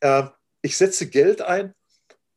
[0.00, 0.24] äh,
[0.62, 1.74] ich setze Geld ein,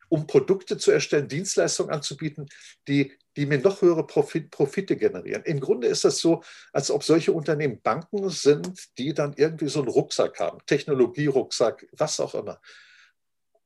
[0.09, 2.49] um Produkte zu erstellen, Dienstleistungen anzubieten,
[2.87, 5.43] die, die mir noch höhere Profit, Profite generieren.
[5.43, 9.79] Im Grunde ist das so, als ob solche Unternehmen Banken sind, die dann irgendwie so
[9.79, 12.59] einen Rucksack haben, Technologierucksack, was auch immer.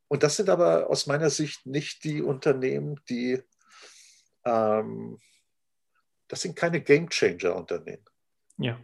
[0.09, 3.41] Und das sind aber aus meiner Sicht nicht die Unternehmen, die,
[4.45, 5.19] ähm,
[6.27, 8.05] das sind keine Game Changer Unternehmen.
[8.57, 8.79] Ja.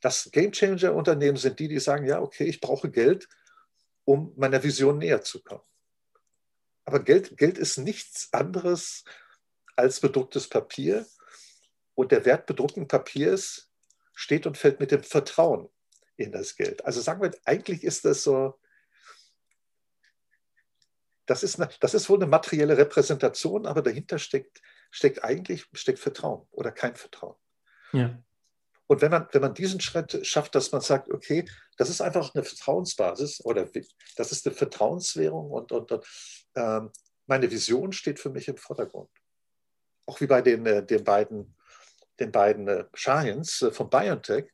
[0.00, 3.28] Das Game Changer Unternehmen sind die, die sagen, ja, okay, ich brauche Geld,
[4.04, 5.64] um meiner Vision näher zu kommen.
[6.84, 9.02] Aber Geld, Geld ist nichts anderes
[9.76, 11.06] als bedrucktes Papier.
[11.94, 13.70] Und der Wert bedruckten Papiers
[14.14, 15.68] steht und fällt mit dem Vertrauen
[16.16, 16.84] in das Geld.
[16.84, 18.58] Also sagen wir, eigentlich ist das so,
[21.26, 25.98] das ist, eine, das ist wohl eine materielle Repräsentation, aber dahinter steckt, steckt eigentlich steckt
[25.98, 27.36] Vertrauen oder kein Vertrauen.
[27.92, 28.22] Ja.
[28.86, 31.44] Und wenn man, wenn man diesen Schritt schafft, dass man sagt, okay,
[31.76, 33.68] das ist einfach eine Vertrauensbasis oder
[34.16, 36.06] das ist eine Vertrauenswährung und, und, und
[36.54, 36.90] ähm,
[37.26, 39.10] meine Vision steht für mich im Vordergrund.
[40.06, 41.54] Auch wie bei den, äh, den beiden,
[42.20, 44.46] den beiden äh, Giants äh, von BioNTech,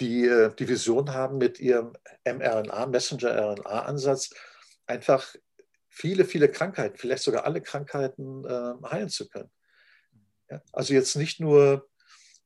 [0.00, 1.92] die die Vision haben mit ihrem
[2.24, 4.30] mRNA, Messenger-RNA-Ansatz,
[4.86, 5.34] einfach
[5.88, 9.50] viele, viele Krankheiten, vielleicht sogar alle Krankheiten äh, heilen zu können.
[10.72, 11.88] Also jetzt nicht nur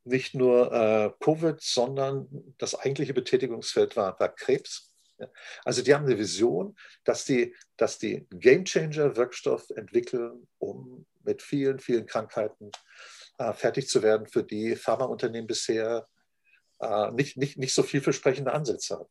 [0.06, 2.28] nicht nur äh, Covid, sondern
[2.58, 4.92] das eigentliche Betätigungsfeld war, war Krebs.
[5.18, 5.28] Ja.
[5.64, 11.42] Also die haben eine Vision, dass die, dass die Game Changer Wirkstoff entwickeln, um mit
[11.42, 12.70] vielen, vielen Krankheiten
[13.38, 16.06] äh, fertig zu werden, für die Pharmaunternehmen bisher
[16.80, 19.08] äh, nicht, nicht, nicht so vielversprechende Ansätze haben.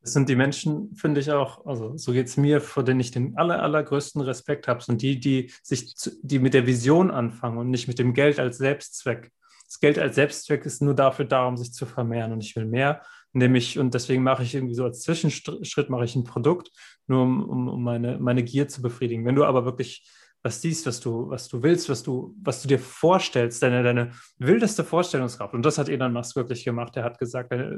[0.00, 3.10] Das sind die Menschen, finde ich auch, also so geht es mir, vor denen ich
[3.10, 7.70] den aller, allergrößten Respekt habe, sind die, die sich, die mit der Vision anfangen und
[7.70, 9.32] nicht mit dem Geld als Selbstzweck
[9.68, 12.64] das Geld als Selbstzweck ist nur dafür da, um sich zu vermehren und ich will
[12.64, 13.02] mehr,
[13.34, 16.70] nämlich und deswegen mache ich irgendwie so als Zwischenschritt mache ich ein Produkt,
[17.06, 19.26] nur um, um, um meine, meine Gier zu befriedigen.
[19.26, 20.08] Wenn du aber wirklich
[20.48, 24.12] was siehst, was du, was du willst, was du, was du dir vorstellst, deine, deine
[24.38, 25.52] wildeste Vorstellungskraft.
[25.52, 26.96] Und das hat Elon Musk wirklich gemacht.
[26.96, 27.76] Er hat gesagt, äh,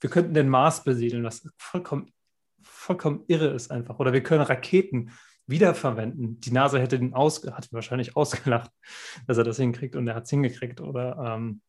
[0.00, 2.10] wir könnten den Mars besiedeln, was vollkommen,
[2.62, 3.98] vollkommen irre ist einfach.
[3.98, 5.10] Oder wir können Raketen
[5.46, 6.40] wiederverwenden.
[6.40, 8.70] Die Nase hätte ihn aus, hat ihn wahrscheinlich ausgelacht,
[9.26, 10.80] dass er das hinkriegt und er hat es hingekriegt.
[10.80, 11.60] Oder ähm,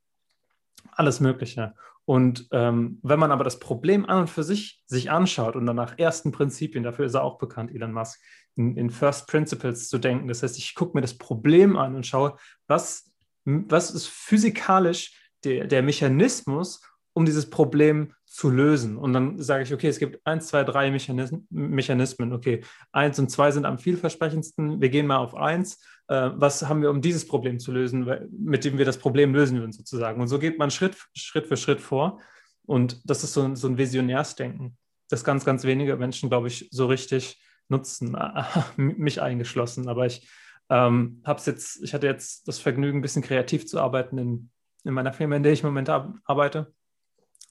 [0.91, 1.75] alles Mögliche.
[2.05, 5.75] Und ähm, wenn man aber das Problem an und für sich sich anschaut und dann
[5.75, 8.19] nach ersten Prinzipien, dafür ist er auch bekannt, Elon Musk,
[8.59, 10.27] in, First Principles zu denken.
[10.27, 12.35] Das heißt, ich gucke mir das Problem an und schaue,
[12.67, 13.11] was,
[13.45, 16.81] was ist physikalisch der, der Mechanismus,
[17.13, 18.97] um dieses Problem zu lösen.
[18.97, 21.47] Und dann sage ich, okay, es gibt eins, zwei, drei Mechanismen.
[21.49, 22.33] Mechanismen.
[22.33, 24.81] Okay, eins und zwei sind am vielversprechendsten.
[24.81, 25.81] Wir gehen mal auf eins.
[26.07, 29.57] Äh, was haben wir, um dieses Problem zu lösen, mit dem wir das Problem lösen
[29.57, 30.21] würden, sozusagen?
[30.21, 32.19] Und so geht man Schritt, Schritt für Schritt vor.
[32.65, 34.77] Und das ist so, so ein Visionärsdenken,
[35.09, 38.17] das ganz, ganz wenige Menschen, glaube ich, so richtig nutzen,
[38.75, 39.87] mich eingeschlossen.
[39.87, 40.29] Aber ich
[40.69, 44.51] ähm, habe jetzt, ich hatte jetzt das Vergnügen, ein bisschen kreativ zu arbeiten in,
[44.83, 46.73] in meiner Firma, in der ich im Moment arbeite.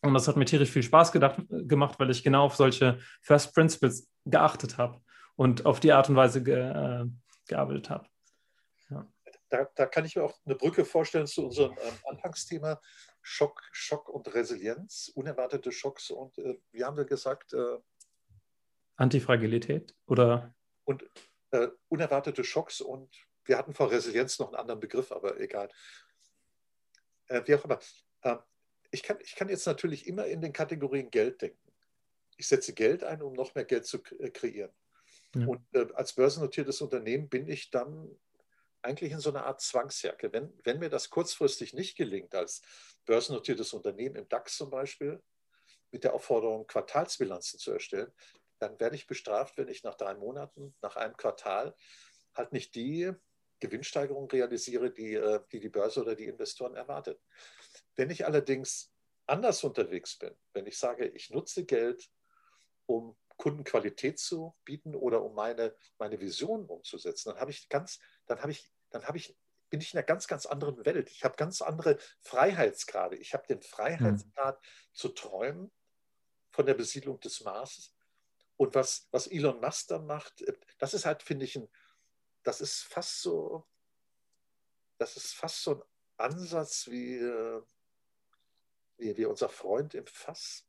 [0.02, 3.54] Und das hat mir tierisch viel Spaß gedacht, gemacht, weil ich genau auf solche First
[3.54, 5.00] Principles geachtet habe
[5.34, 7.06] und auf die Art und Weise ge, äh,
[7.48, 8.06] gearbeitet habe.
[8.90, 9.06] Ja.
[9.50, 12.80] Da, da, kann ich mir auch eine Brücke vorstellen zu unserem ähm, Anfangsthema
[13.22, 17.52] Schock, Schock und Resilienz, unerwartete Schocks und äh, wie haben wir gesagt?
[17.52, 17.78] Äh,
[18.98, 20.54] Antifragilität oder?
[20.84, 21.08] Und
[21.52, 25.70] äh, unerwartete Schocks und wir hatten vor Resilienz noch einen anderen Begriff, aber egal.
[27.28, 27.78] Äh, wie auch immer.
[28.22, 28.38] Ähm,
[28.90, 31.72] ich kann, ich kann jetzt natürlich immer in den Kategorien Geld denken.
[32.36, 34.72] Ich setze Geld ein, um noch mehr Geld zu äh, kreieren.
[35.34, 35.46] Ja.
[35.46, 38.10] Und äh, als börsennotiertes Unternehmen bin ich dann
[38.82, 40.32] eigentlich in so einer Art Zwangsjacke.
[40.32, 42.62] Wenn, wenn mir das kurzfristig nicht gelingt, als
[43.06, 45.22] börsennotiertes Unternehmen im DAX zum Beispiel,
[45.90, 48.12] mit der Aufforderung, Quartalsbilanzen zu erstellen,
[48.58, 51.74] dann werde ich bestraft, wenn ich nach drei Monaten, nach einem Quartal
[52.34, 53.12] halt nicht die
[53.60, 57.20] Gewinnsteigerung realisiere, die, äh, die die Börse oder die Investoren erwartet.
[57.96, 58.92] Wenn ich allerdings
[59.26, 62.08] anders unterwegs bin, wenn ich sage, ich nutze Geld,
[62.86, 68.40] um Kundenqualität zu bieten oder um meine, meine Vision umzusetzen, dann habe ich ganz, dann
[68.40, 69.36] habe ich, dann habe ich,
[69.70, 71.10] bin ich in einer ganz, ganz anderen Welt.
[71.10, 73.16] Ich habe ganz andere Freiheitsgrade.
[73.16, 74.94] Ich habe den Freiheitsgrad mhm.
[74.94, 75.70] zu träumen
[76.50, 77.94] von der Besiedlung des Marses.
[78.58, 80.44] Und was, was Elon Musk dann macht,
[80.78, 81.68] das ist halt, finde ich, ein,
[82.42, 83.64] das ist fast so,
[84.98, 85.82] das ist fast so ein
[86.16, 87.62] Ansatz wie, äh,
[88.96, 90.66] wie, wie unser Freund im Fass,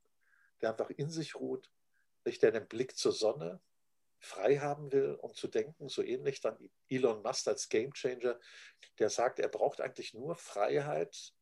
[0.62, 1.70] der einfach in sich ruht,
[2.26, 3.60] der den Blick zur Sonne
[4.20, 8.40] frei haben will, um zu denken, so ähnlich dann Elon Musk als Gamechanger,
[9.00, 11.34] der sagt, er braucht eigentlich nur Freiheit,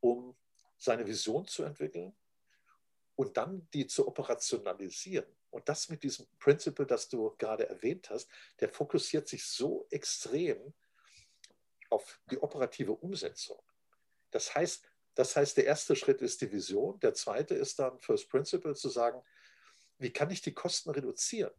[0.00, 0.36] um
[0.76, 2.16] seine Vision zu entwickeln
[3.14, 5.37] und dann die zu operationalisieren.
[5.50, 8.28] Und das mit diesem Principle, das du gerade erwähnt hast,
[8.60, 10.74] der fokussiert sich so extrem
[11.90, 13.60] auf die operative Umsetzung.
[14.30, 18.30] Das heißt, das heißt, der erste Schritt ist die Vision, der zweite ist dann First
[18.30, 19.22] Principle zu sagen,
[19.98, 21.52] wie kann ich die Kosten reduzieren?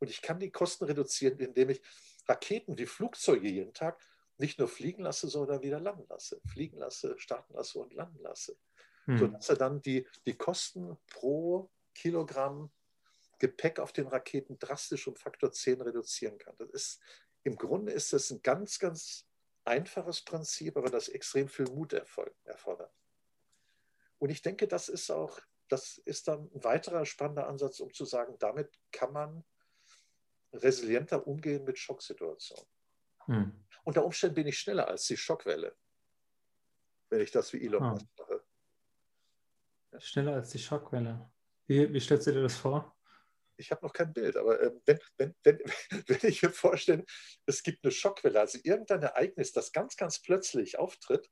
[0.00, 1.80] Und ich kann die Kosten reduzieren, indem ich
[2.26, 4.00] Raketen wie Flugzeuge jeden Tag
[4.36, 6.40] nicht nur fliegen lasse, sondern wieder landen lasse.
[6.46, 8.56] Fliegen lasse, starten lasse und landen lasse.
[9.04, 9.18] Hm.
[9.18, 12.72] Sodass er dann die, die Kosten pro Kilogramm
[13.42, 16.54] Gepäck auf den Raketen drastisch um Faktor 10 reduzieren kann.
[16.58, 17.00] Das ist,
[17.42, 19.26] Im Grunde ist das ein ganz, ganz
[19.64, 22.94] einfaches Prinzip, aber das extrem viel Mut erfordert.
[24.18, 28.04] Und ich denke, das ist auch, das ist dann ein weiterer spannender Ansatz, um zu
[28.04, 29.44] sagen, damit kann man
[30.52, 32.68] resilienter umgehen mit Schocksituationen.
[33.24, 33.64] Hm.
[33.82, 35.74] Unter Umständen bin ich schneller als die Schockwelle,
[37.08, 37.90] wenn ich das wie Elon ah.
[37.90, 38.44] Musk mache.
[39.98, 41.28] Schneller als die Schockwelle.
[41.66, 42.96] Wie, wie stellst du dir das vor?
[43.62, 45.58] Ich habe noch kein Bild, aber äh, wenn, wenn, wenn,
[46.06, 47.04] wenn ich mir vorstelle,
[47.46, 51.30] es gibt eine Schockwelle, also irgendein Ereignis, das ganz, ganz plötzlich auftritt,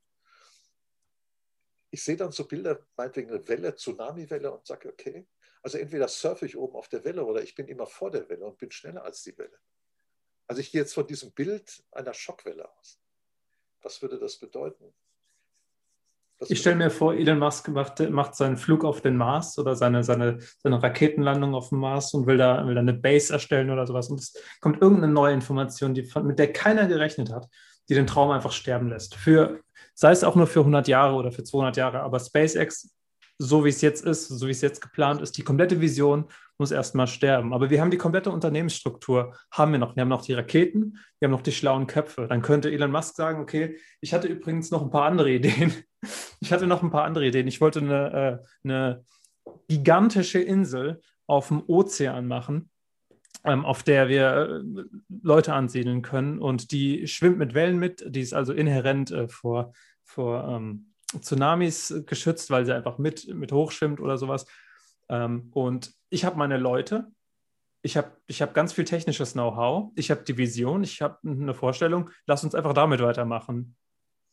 [1.91, 5.27] ich sehe dann so Bilder, meinetwegen eine Welle, Tsunami-Welle und sage, okay,
[5.63, 8.47] also entweder surfe ich oben auf der Welle oder ich bin immer vor der Welle
[8.47, 9.59] und bin schneller als die Welle.
[10.47, 13.01] Also ich gehe jetzt von diesem Bild einer Schockwelle aus.
[13.83, 14.95] Was würde das bedeuten?
[16.49, 20.03] Ich stelle mir vor, Elon Musk macht, macht, seinen Flug auf den Mars oder seine,
[20.05, 23.87] seine, seine Raketenlandung auf dem Mars und will da, will da eine Base erstellen oder
[23.87, 24.09] sowas.
[24.09, 27.49] Und es kommt irgendeine neue Information, die, mit der keiner gerechnet hat,
[27.89, 29.17] die den Traum einfach sterben lässt.
[29.17, 29.61] Für,
[29.95, 32.01] sei es auch nur für 100 Jahre oder für 200 Jahre.
[32.01, 32.95] Aber SpaceX,
[33.37, 36.27] so wie es jetzt ist, so wie es jetzt geplant ist, die komplette Vision
[36.57, 37.53] muss erstmal sterben.
[37.53, 39.97] Aber wir haben die komplette Unternehmensstruktur, haben wir noch.
[39.97, 42.27] Wir haben noch die Raketen, wir haben noch die schlauen Köpfe.
[42.29, 45.75] Dann könnte Elon Musk sagen, okay, ich hatte übrigens noch ein paar andere Ideen.
[46.43, 47.47] Ich hatte noch ein paar andere Ideen.
[47.47, 49.05] Ich wollte eine, äh, eine
[49.69, 52.71] gigantische Insel auf dem Ozean machen,
[53.45, 54.83] ähm, auf der wir äh,
[55.23, 56.39] Leute ansiedeln können.
[56.39, 58.03] Und die schwimmt mit Wellen mit.
[58.07, 63.53] Die ist also inhärent äh, vor, vor ähm, Tsunamis geschützt, weil sie einfach mit, mit
[63.53, 64.47] hochschwimmt oder sowas.
[65.09, 67.11] Ähm, und ich habe meine Leute,
[67.83, 71.55] ich habe ich hab ganz viel technisches Know-how, ich habe die Vision, ich habe eine
[71.55, 73.77] Vorstellung, lass uns einfach damit weitermachen.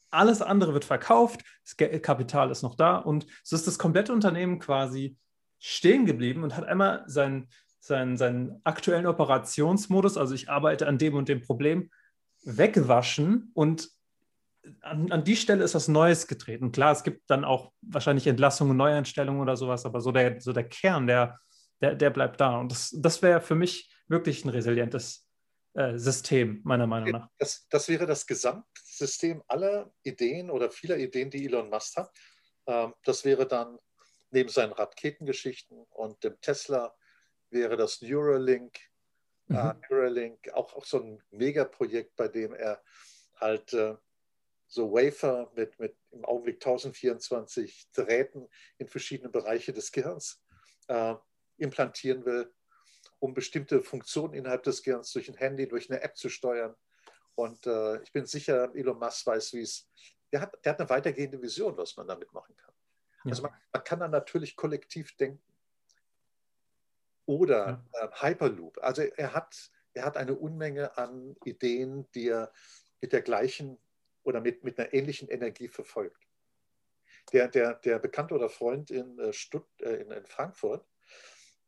[0.10, 4.60] Alles andere wird verkauft, das Kapital ist noch da und so ist das komplette Unternehmen
[4.60, 5.18] quasi
[5.60, 7.50] stehen geblieben und hat einmal seinen,
[7.80, 11.90] seinen, seinen aktuellen Operationsmodus, also ich arbeite an dem und dem Problem,
[12.44, 13.90] weggewaschen und
[14.82, 16.72] an, an, die Stelle ist was Neues getreten.
[16.72, 20.68] Klar, es gibt dann auch wahrscheinlich Entlassungen, Neueinstellungen oder sowas, aber so der, so der
[20.68, 21.40] Kern, der,
[21.82, 22.58] der, der bleibt da.
[22.58, 25.27] Und das, das wäre für mich wirklich ein resilientes
[25.78, 27.30] äh, System, meiner Meinung nach.
[27.38, 32.12] Das, das wäre das Gesamtsystem aller Ideen oder vieler Ideen, die Elon Musk hat.
[32.66, 33.78] Ähm, das wäre dann
[34.32, 36.96] neben seinen Raketengeschichten und dem Tesla
[37.52, 38.76] wäre das Neuralink,
[39.50, 39.58] äh, mhm.
[39.58, 42.82] äh, Neuralink auch, auch so ein Megaprojekt, bei dem er
[43.36, 43.96] halt äh,
[44.66, 48.50] so Wafer mit, mit im Augenblick 1024 Drähten
[48.80, 50.44] in verschiedene Bereiche des Gehirns
[50.88, 51.14] äh,
[51.58, 52.52] implantieren will,
[53.20, 56.76] um bestimmte Funktionen innerhalb des Gehirns durch ein Handy, durch eine App zu steuern.
[57.36, 59.88] Und äh, ich bin sicher, Elon Musk weiß, wie es.
[60.32, 62.74] Der hat, der hat eine weitergehende Vision, was man damit machen kann.
[63.24, 63.32] Ja.
[63.32, 65.42] Also man, man, kann dann natürlich kollektiv denken.
[67.26, 68.06] Oder ja.
[68.06, 68.78] äh, Hyperloop.
[68.82, 72.52] Also er hat, er hat eine Unmenge an Ideen, die er
[73.02, 73.78] mit der gleichen
[74.24, 76.28] oder mit, mit einer ähnlichen Energie verfolgt.
[77.32, 80.86] Der, der, der Bekannte oder Freund in, äh, Stutt, äh, in, in Frankfurt,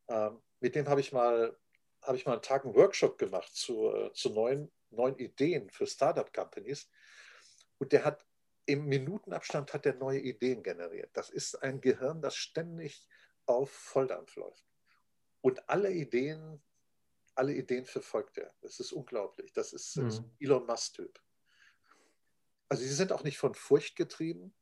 [0.07, 1.57] ähm, mit dem habe ich mal
[2.01, 5.85] habe ich mal einen Tag einen Workshop gemacht zu, äh, zu neuen, neuen Ideen für
[5.85, 6.89] Startup-Companies.
[7.77, 8.25] Und der hat
[8.65, 11.09] im Minutenabstand hat er neue Ideen generiert.
[11.13, 13.07] Das ist ein Gehirn, das ständig
[13.45, 14.63] auf Volldampf läuft.
[15.41, 16.61] Und alle Ideen,
[17.33, 18.53] alle Ideen verfolgt er.
[18.61, 19.53] Das ist unglaublich.
[19.53, 20.07] Das ist, mhm.
[20.07, 21.19] ist Elon Musk-Typ.
[22.67, 24.53] Also sie sind auch nicht von Furcht getrieben.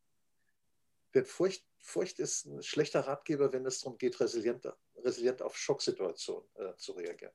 [1.13, 4.65] Denn Furcht, Furcht ist ein schlechter Ratgeber, wenn es darum geht, resilient,
[5.03, 7.33] resilient auf Schocksituationen äh, zu reagieren.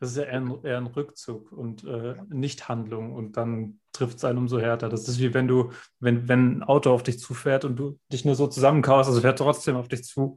[0.00, 4.24] Das ist ja eher ein, eher ein Rückzug und äh, Nichthandlung und dann trifft es
[4.24, 4.88] einen umso härter.
[4.88, 8.24] Das ist wie wenn du, wenn, wenn ein Auto auf dich zufährt und du dich
[8.24, 10.36] nur so zusammenkaust, also fährt trotzdem auf dich zu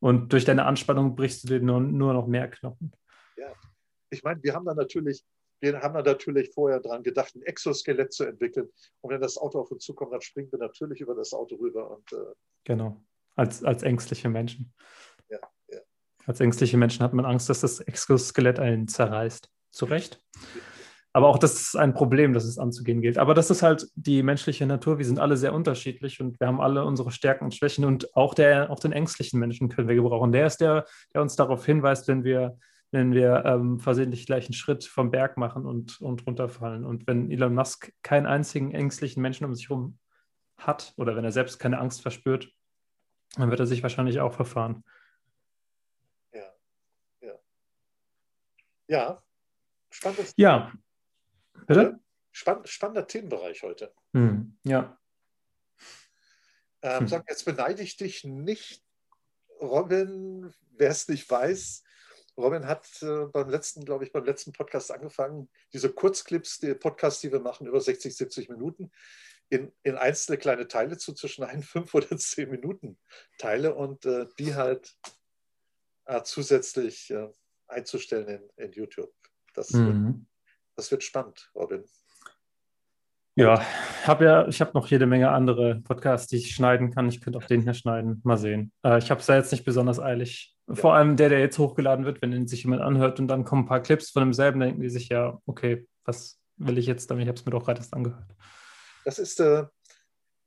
[0.00, 2.92] und durch deine Anspannung brichst du dir nur, nur noch mehr Knochen.
[3.36, 3.52] Ja,
[4.10, 5.24] ich meine, wir haben da natürlich,
[5.60, 8.68] wir haben da natürlich vorher dran gedacht, ein Exoskelett zu entwickeln.
[9.00, 11.90] Und wenn das Auto auf uns zukommt, dann springen wir natürlich über das Auto rüber.
[11.90, 13.02] Und, äh, genau,
[13.34, 14.72] als, als ängstliche Menschen.
[16.28, 19.48] Als ängstliche Menschen hat man Angst, dass das Exoskelett einen zerreißt.
[19.70, 20.20] Zu Recht.
[21.14, 23.16] Aber auch das ist ein Problem, das es anzugehen gilt.
[23.16, 24.98] Aber das ist halt die menschliche Natur.
[24.98, 27.86] Wir sind alle sehr unterschiedlich und wir haben alle unsere Stärken und Schwächen.
[27.86, 30.30] Und auch, der, auch den ängstlichen Menschen können wir gebrauchen.
[30.30, 32.58] Der ist der, der uns darauf hinweist, wenn wir,
[32.90, 36.84] wenn wir ähm, versehentlich gleich einen Schritt vom Berg machen und, und runterfallen.
[36.84, 39.98] Und wenn Elon Musk keinen einzigen ängstlichen Menschen um sich herum
[40.58, 42.50] hat oder wenn er selbst keine Angst verspürt,
[43.36, 44.84] dann wird er sich wahrscheinlich auch verfahren.
[48.88, 49.22] Ja,
[49.90, 50.32] spannendes.
[50.36, 50.72] Ja.
[51.66, 52.00] Bitte?
[52.32, 53.92] Spann, spannender Themenbereich heute.
[54.12, 54.58] Hm.
[54.64, 54.98] Ja.
[56.82, 57.08] Ähm, hm.
[57.08, 58.82] sag, jetzt beneide ich dich nicht,
[59.60, 61.82] Robin, wer es nicht weiß.
[62.36, 67.20] Robin hat äh, beim letzten, glaube ich, beim letzten Podcast angefangen, diese Kurzclips, die Podcasts,
[67.20, 68.92] die wir machen, über 60, 70 Minuten,
[69.50, 72.98] in, in einzelne kleine Teile zuzuschneiden, fünf oder zehn Minuten
[73.38, 74.96] Teile und äh, die halt
[76.04, 77.28] äh, zusätzlich äh,
[77.68, 79.12] einzustellen in, in YouTube.
[79.54, 80.06] Das, mhm.
[80.06, 80.16] wird,
[80.76, 81.84] das wird spannend, Robin.
[83.38, 83.64] Ja,
[84.04, 87.08] hab ja, ich habe noch jede Menge andere Podcasts, die ich schneiden kann.
[87.08, 88.20] Ich könnte auch den hier schneiden.
[88.24, 88.72] Mal sehen.
[88.82, 90.56] Äh, ich habe es ja jetzt nicht besonders eilig.
[90.66, 90.74] Ja.
[90.74, 93.62] Vor allem der, der jetzt hochgeladen wird, wenn ihn sich jemand anhört und dann kommen
[93.62, 97.22] ein paar Clips von demselben, denken die sich ja, okay, was will ich jetzt damit?
[97.22, 98.34] Ich habe es mir doch gerade erst angehört.
[99.04, 99.66] Das ist, äh,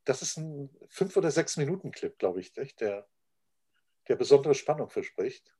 [0.03, 3.07] das ist ein fünf oder sechs Minuten Clip, glaube ich, der,
[4.09, 5.55] der besondere Spannung verspricht.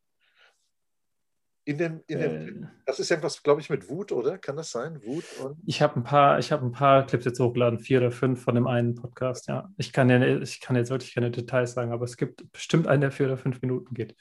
[1.64, 4.40] In dem, in dem, äh, das ist irgendwas, glaube ich, mit Wut, oder?
[4.40, 5.02] Kann das sein?
[5.04, 8.12] Wut und ich habe ein paar, ich habe ein paar Clips jetzt hochgeladen, vier oder
[8.12, 9.70] fünf von dem einen Podcast, ja.
[9.78, 13.02] Ich kann, ja, ich kann jetzt wirklich keine Details sagen, aber es gibt bestimmt einen,
[13.02, 14.16] der vier oder fünf Minuten geht.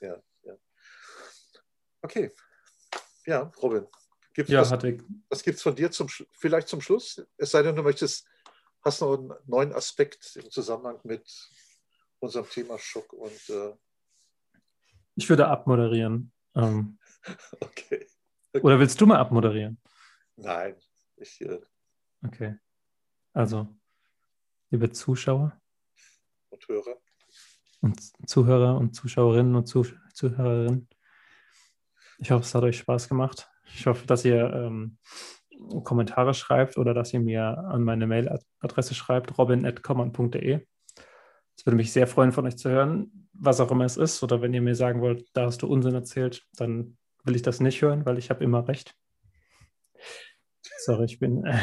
[0.00, 0.54] Ja, ja.
[2.00, 2.30] Okay.
[3.26, 3.86] Ja, Robin.
[4.32, 4.70] Gibt's ja, was,
[5.28, 7.26] was gibt es von dir zum, vielleicht zum Schluss?
[7.36, 8.26] Es sei denn, du möchtest,
[8.82, 11.26] hast noch einen neuen Aspekt im Zusammenhang mit
[12.20, 13.74] unserem Thema Schock und äh
[15.18, 16.30] ich würde abmoderieren.
[16.56, 16.98] Ähm,
[17.60, 18.06] okay.
[18.52, 18.60] okay.
[18.62, 19.78] Oder willst du mal abmoderieren?
[20.36, 20.76] Nein,
[21.16, 21.40] ich.
[21.40, 21.60] Äh...
[22.24, 22.56] Okay.
[23.32, 23.68] Also,
[24.70, 25.60] liebe Zuschauer
[26.50, 26.96] und Hörer
[27.80, 29.84] und Zuhörer und Zuschauerinnen und Zuh
[30.14, 30.88] Zuhörerinnen.
[32.18, 33.50] Ich hoffe, es hat euch Spaß gemacht.
[33.74, 34.98] Ich hoffe, dass ihr ähm,
[35.84, 40.66] Kommentare schreibt oder dass ihr mir an meine Mailadresse schreibt, robin.common.de.
[41.56, 44.22] Es würde mich sehr freuen, von euch zu hören, was auch immer es ist.
[44.22, 47.60] Oder wenn ihr mir sagen wollt, da hast du Unsinn erzählt, dann will ich das
[47.60, 48.94] nicht hören, weil ich habe immer recht.
[50.78, 51.44] Sorry, ich bin.
[51.44, 51.58] Äh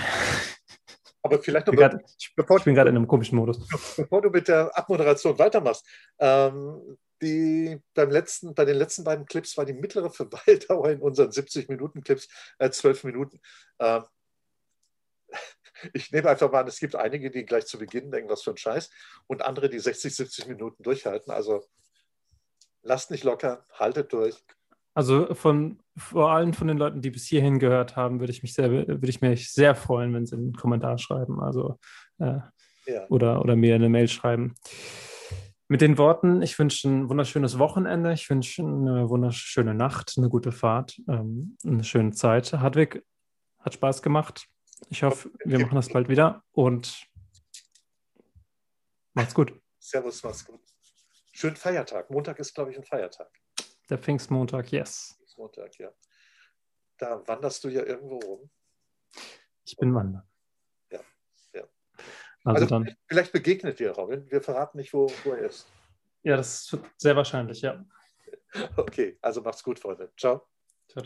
[1.21, 3.65] Aber vielleicht noch, ich bin gerade in einem komischen Modus.
[3.95, 5.85] Bevor du mit der Abmoderation weitermachst,
[6.19, 11.29] ähm, die, beim letzten, bei den letzten beiden Clips war die mittlere Verweildauer in unseren
[11.29, 12.27] 70-Minuten-Clips
[12.59, 13.39] äh, 12 Minuten.
[13.79, 14.03] Ähm,
[15.93, 18.51] ich nehme einfach mal an, es gibt einige, die gleich zu Beginn denken, was für
[18.51, 18.89] ein Scheiß,
[19.27, 21.31] und andere, die 60, 70 Minuten durchhalten.
[21.31, 21.63] Also
[22.81, 24.35] lasst nicht locker, haltet durch.
[24.93, 28.53] Also von vor allem von den Leuten, die bis hierhin gehört haben, würde ich mich
[28.53, 31.39] sehr, würde ich mich sehr freuen, wenn sie einen Kommentar schreiben.
[31.39, 31.79] Also
[32.19, 32.39] äh,
[32.85, 33.07] ja.
[33.09, 34.55] oder, oder mir eine Mail schreiben.
[35.67, 40.51] Mit den Worten, ich wünsche ein wunderschönes Wochenende, ich wünsche eine wunderschöne Nacht, eine gute
[40.51, 42.53] Fahrt, ähm, eine schöne Zeit.
[42.53, 43.03] Hartwig,
[43.59, 44.47] hat Spaß gemacht.
[44.89, 47.07] Ich hoffe, wir machen das bald wieder und
[49.13, 49.59] macht's gut.
[49.79, 50.61] Servus, macht's gut.
[51.31, 52.09] Schönen Feiertag.
[52.09, 53.29] Montag ist, glaube ich, ein Feiertag.
[53.89, 55.15] Der Pfingstmontag, yes.
[55.17, 55.91] Pfingstmontag, ja.
[56.97, 58.49] Da wanderst du ja irgendwo rum.
[59.65, 60.27] Ich bin Wandern.
[60.91, 60.99] Ja,
[61.53, 61.63] ja.
[62.43, 62.95] Also, also dann.
[63.07, 64.29] Vielleicht begegnet dir Robin.
[64.29, 65.67] Wir verraten nicht, wo, wo er ist.
[66.23, 67.83] Ja, das ist sehr wahrscheinlich, ja.
[68.77, 70.13] Okay, also macht's gut, Freunde.
[70.15, 70.47] Ciao.